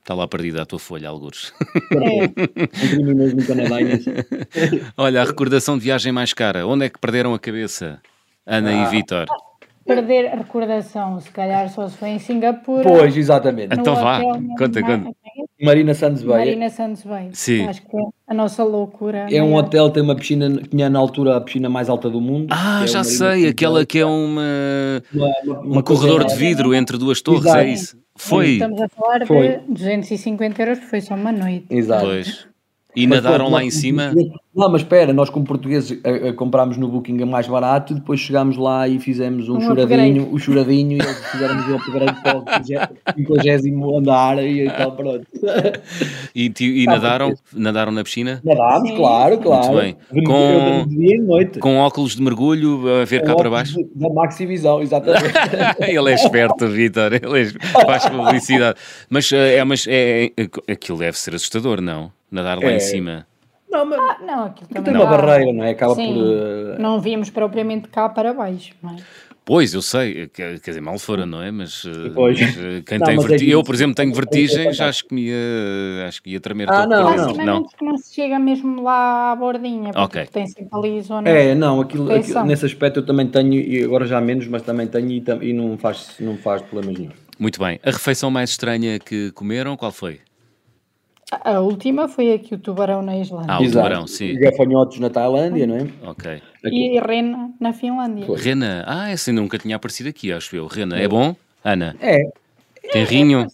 [0.00, 1.52] Está lá perdida a tua folha, algures.
[1.92, 2.28] É,
[3.46, 4.82] Canadá sei.
[4.96, 6.66] Olha, a recordação de viagem mais cara.
[6.66, 8.00] Onde é que perderam a cabeça?
[8.46, 8.86] Ana Ah.
[8.86, 9.26] e Vítor.
[9.94, 12.82] Perder a recordação, se calhar só se foi em Singapura.
[12.82, 13.74] Pois, exatamente.
[13.74, 15.10] no Então vá, hotel, conta, conta.
[15.62, 16.38] Marina Santos Bay.
[16.38, 17.28] Marina Santos Bay.
[17.32, 17.66] Sim.
[17.66, 19.26] Acho que é a nossa loucura.
[19.30, 22.46] É um hotel, tem uma piscina, tinha na altura a piscina mais alta do mundo.
[22.50, 24.42] Ah, é já sei, Santos aquela que é uma,
[25.12, 27.58] Uma- uma- um uma corredor de vidro entre duas torres, Exato.
[27.58, 27.98] é isso?
[28.16, 28.48] Foi.
[28.52, 29.48] Estamos a falar Foi.
[29.48, 31.66] de 250 euros, porque foi só uma noite.
[31.70, 32.04] Exato.
[32.06, 32.49] Pois.
[32.94, 34.12] E Mas nadaram pronto, lá nós em cima.
[34.54, 38.18] Não, mas espera, nós como portugueses a, a comprámos no Booking a mais barato, depois
[38.18, 42.38] chegámos lá e fizemos um, Um choradinho, o choradinho e eles fizeram o upgrade para
[42.38, 42.44] o
[43.44, 45.26] 50 andar e então pronto.
[46.34, 48.40] E, e nadaram, nadaram na piscina?
[48.44, 49.72] Nadámos, Sim, claro, claro.
[49.72, 50.24] Muito bem.
[50.24, 51.58] Com- de dia noite.
[51.60, 53.76] Com óculos de mergulho a ver cá para baixo?
[53.94, 55.32] Da Maxivisão, exatamente.
[55.88, 57.12] Ele é esperto, Vitor.
[57.12, 58.78] Ele é- faz publicidade.
[59.08, 62.10] Mas, eh, é, mas é, é- aquilo deve ser assustador, não?
[62.30, 62.76] Nadar lá É.
[62.76, 63.26] em cima.
[63.70, 65.70] não, mas Ah, não, aquilo também tem uma dá- barreira, não é?
[65.70, 66.74] Acaba Sim, por.
[66.76, 68.72] eh, Não víamos propriamente cá para baixo.
[68.82, 68.96] Não é?
[69.44, 71.50] Pois, eu sei, quer quer dizer, mal fora, não é?
[71.50, 72.38] Mas, eh, Pois.
[72.38, 74.84] mas, eh, quem Não, tem mas é vertigem, eu, por exemplo, tenho é vertigens, fantástico.
[74.88, 77.30] acho que me ia, acho que ia tremer Ah, todo não, não.
[77.30, 80.26] ensinamentos que não se chega mesmo lá à bordinha, porque Ok.
[80.32, 81.28] tem sempre ali zona.
[81.28, 84.86] É, não, aquilo, aquilo- nesse aspecto eu também tenho, e agora já menos, mas também
[84.86, 87.12] tenho e, e não, faz, não faz problemas nenhum.
[87.38, 87.80] Muito bem.
[87.82, 90.20] A refeição mais estranha que comeram, qual foi?
[91.30, 93.52] A última foi aqui o tubarão na Islândia.
[93.54, 94.34] Ah, o tubarão, sim.
[94.38, 95.86] Gafanhotos na Tailândia, não é?
[96.02, 96.42] Ok.
[96.64, 98.26] E rena na Finlândia.
[98.26, 98.42] Pois.
[98.44, 100.66] Rena, ah, essa nunca tinha aparecido aqui, acho eu.
[100.66, 101.36] Rena, é bom?
[101.64, 102.18] Ana, É,
[102.92, 103.46] tem rinho?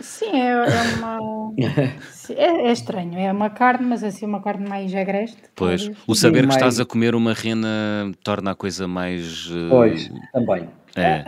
[0.00, 1.52] Sim, é, é uma.
[2.36, 3.18] É, é estranho.
[3.18, 5.36] É uma carne, mas assim, uma carne mais agreste.
[5.56, 5.82] Pois.
[5.82, 6.02] talvez.
[6.06, 9.50] O saber que mais- estás a comer uma rena torna a coisa mais.
[9.52, 10.68] eh, pois, também.
[10.94, 11.24] É.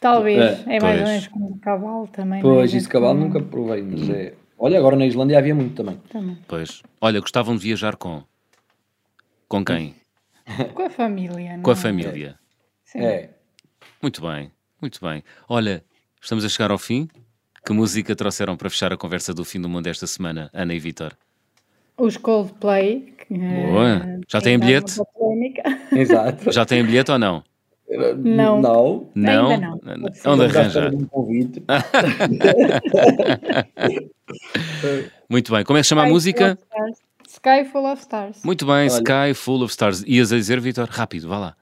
[0.00, 0.38] Talvez.
[0.66, 2.38] É, É, mais ou menos como o cavalo também.
[2.38, 2.42] é?
[2.42, 4.32] Pois, isso cavalo como- nunca provei, mas é.
[4.64, 5.96] Olha, agora na Islândia havia muito também.
[6.08, 6.38] também.
[6.46, 6.82] Pois.
[7.00, 8.22] Olha, gostavam de viajar com?
[9.48, 9.96] Com quem?
[10.72, 11.58] Com a família.
[11.60, 11.82] Com a não é?
[11.82, 12.38] família.
[12.84, 13.00] Sim.
[13.00, 13.30] É.
[14.00, 15.24] Muito bem, muito bem.
[15.48, 15.84] Olha,
[16.22, 17.08] estamos a chegar ao fim.
[17.66, 20.78] Que música trouxeram para fechar a conversa do fim do mundo esta semana, Ana e
[20.78, 21.12] Vitor?
[21.96, 23.14] Os Coldplay.
[23.18, 23.96] Que, Boa.
[24.04, 25.00] eh, Já tem têm dado bilhete?
[25.92, 26.52] Exato.
[26.52, 27.42] Já têm bilhete ou não?
[28.18, 28.60] Não.
[28.60, 29.08] Não.
[29.14, 29.50] Não?
[29.50, 30.12] Ainda não.
[30.14, 30.28] Ser.
[30.28, 30.94] Onde arranjar?
[30.94, 31.62] um convite.
[35.28, 35.64] Muito bem.
[35.64, 36.46] Como é que se chama a Sky música?
[36.46, 36.98] Full of Stars.
[37.28, 38.42] Sky Full of Stars.
[38.44, 40.02] Muito bem, Sky Full of Stars.
[40.06, 40.88] Ias a dizer, Vitor?
[40.90, 41.56] Rápido, vá lá.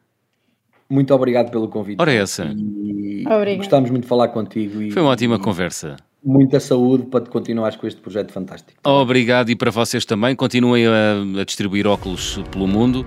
[0.88, 2.00] Muito obrigado pelo convite.
[2.00, 2.52] Ora, essa.
[2.56, 3.58] E Obrigado.
[3.58, 5.94] gostámos muito de falar contigo e Foi uma ótima conversa.
[6.24, 8.80] muita saúde para continuares com este projeto fantástico.
[8.84, 10.34] Obrigado e para vocês também.
[10.34, 13.06] Continuem a, a distribuir óculos pelo mundo.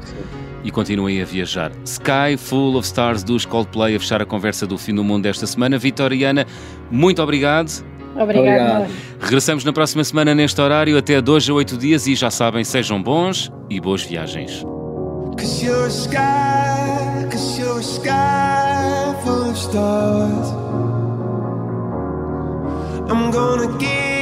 [0.64, 1.72] E continuem a viajar.
[1.86, 5.46] Sky Full of Stars dos Coldplay a fechar a conversa do fim do mundo desta
[5.46, 5.78] semana.
[5.78, 6.46] Vitoriana,
[6.90, 7.86] muito obrigado.
[8.16, 8.90] Obrigado.
[9.20, 13.02] Regressamos na próxima semana neste horário, até dois a oito dias e já sabem, sejam
[13.02, 14.64] bons e boas viagens.
[23.06, 24.13] I'm gonna give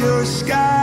[0.00, 0.79] Cause you're a sky,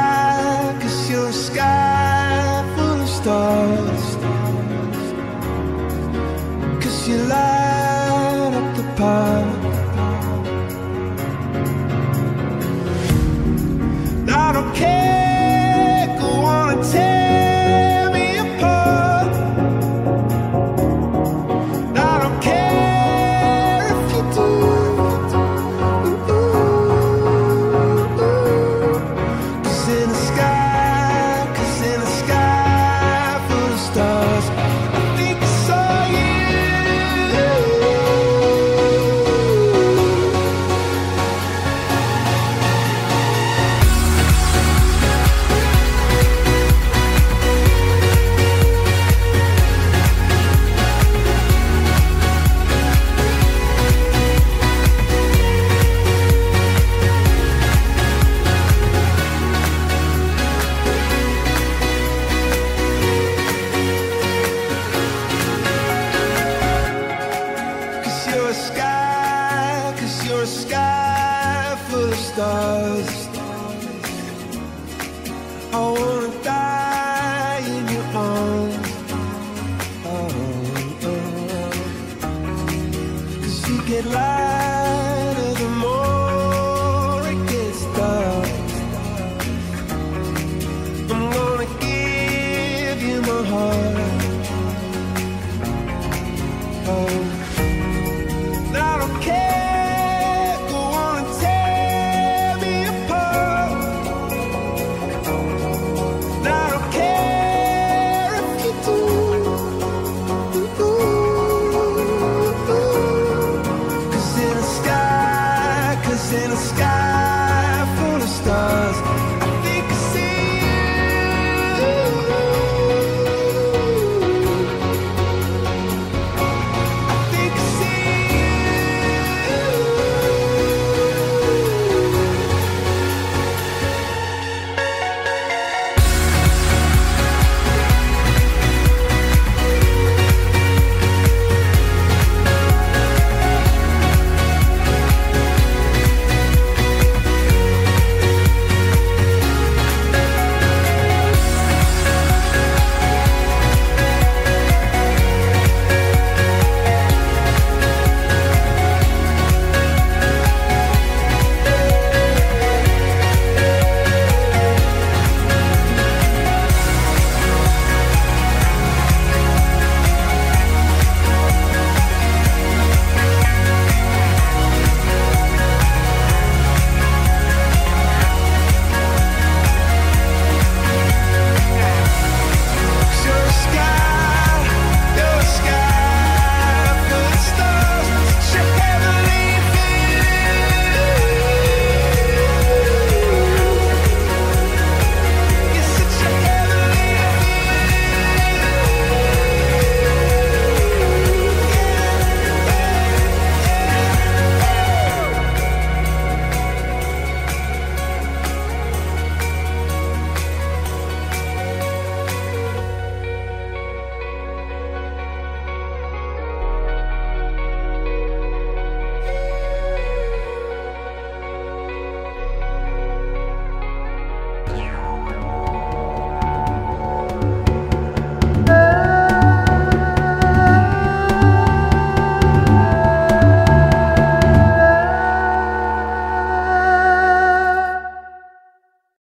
[83.87, 84.36] get lost.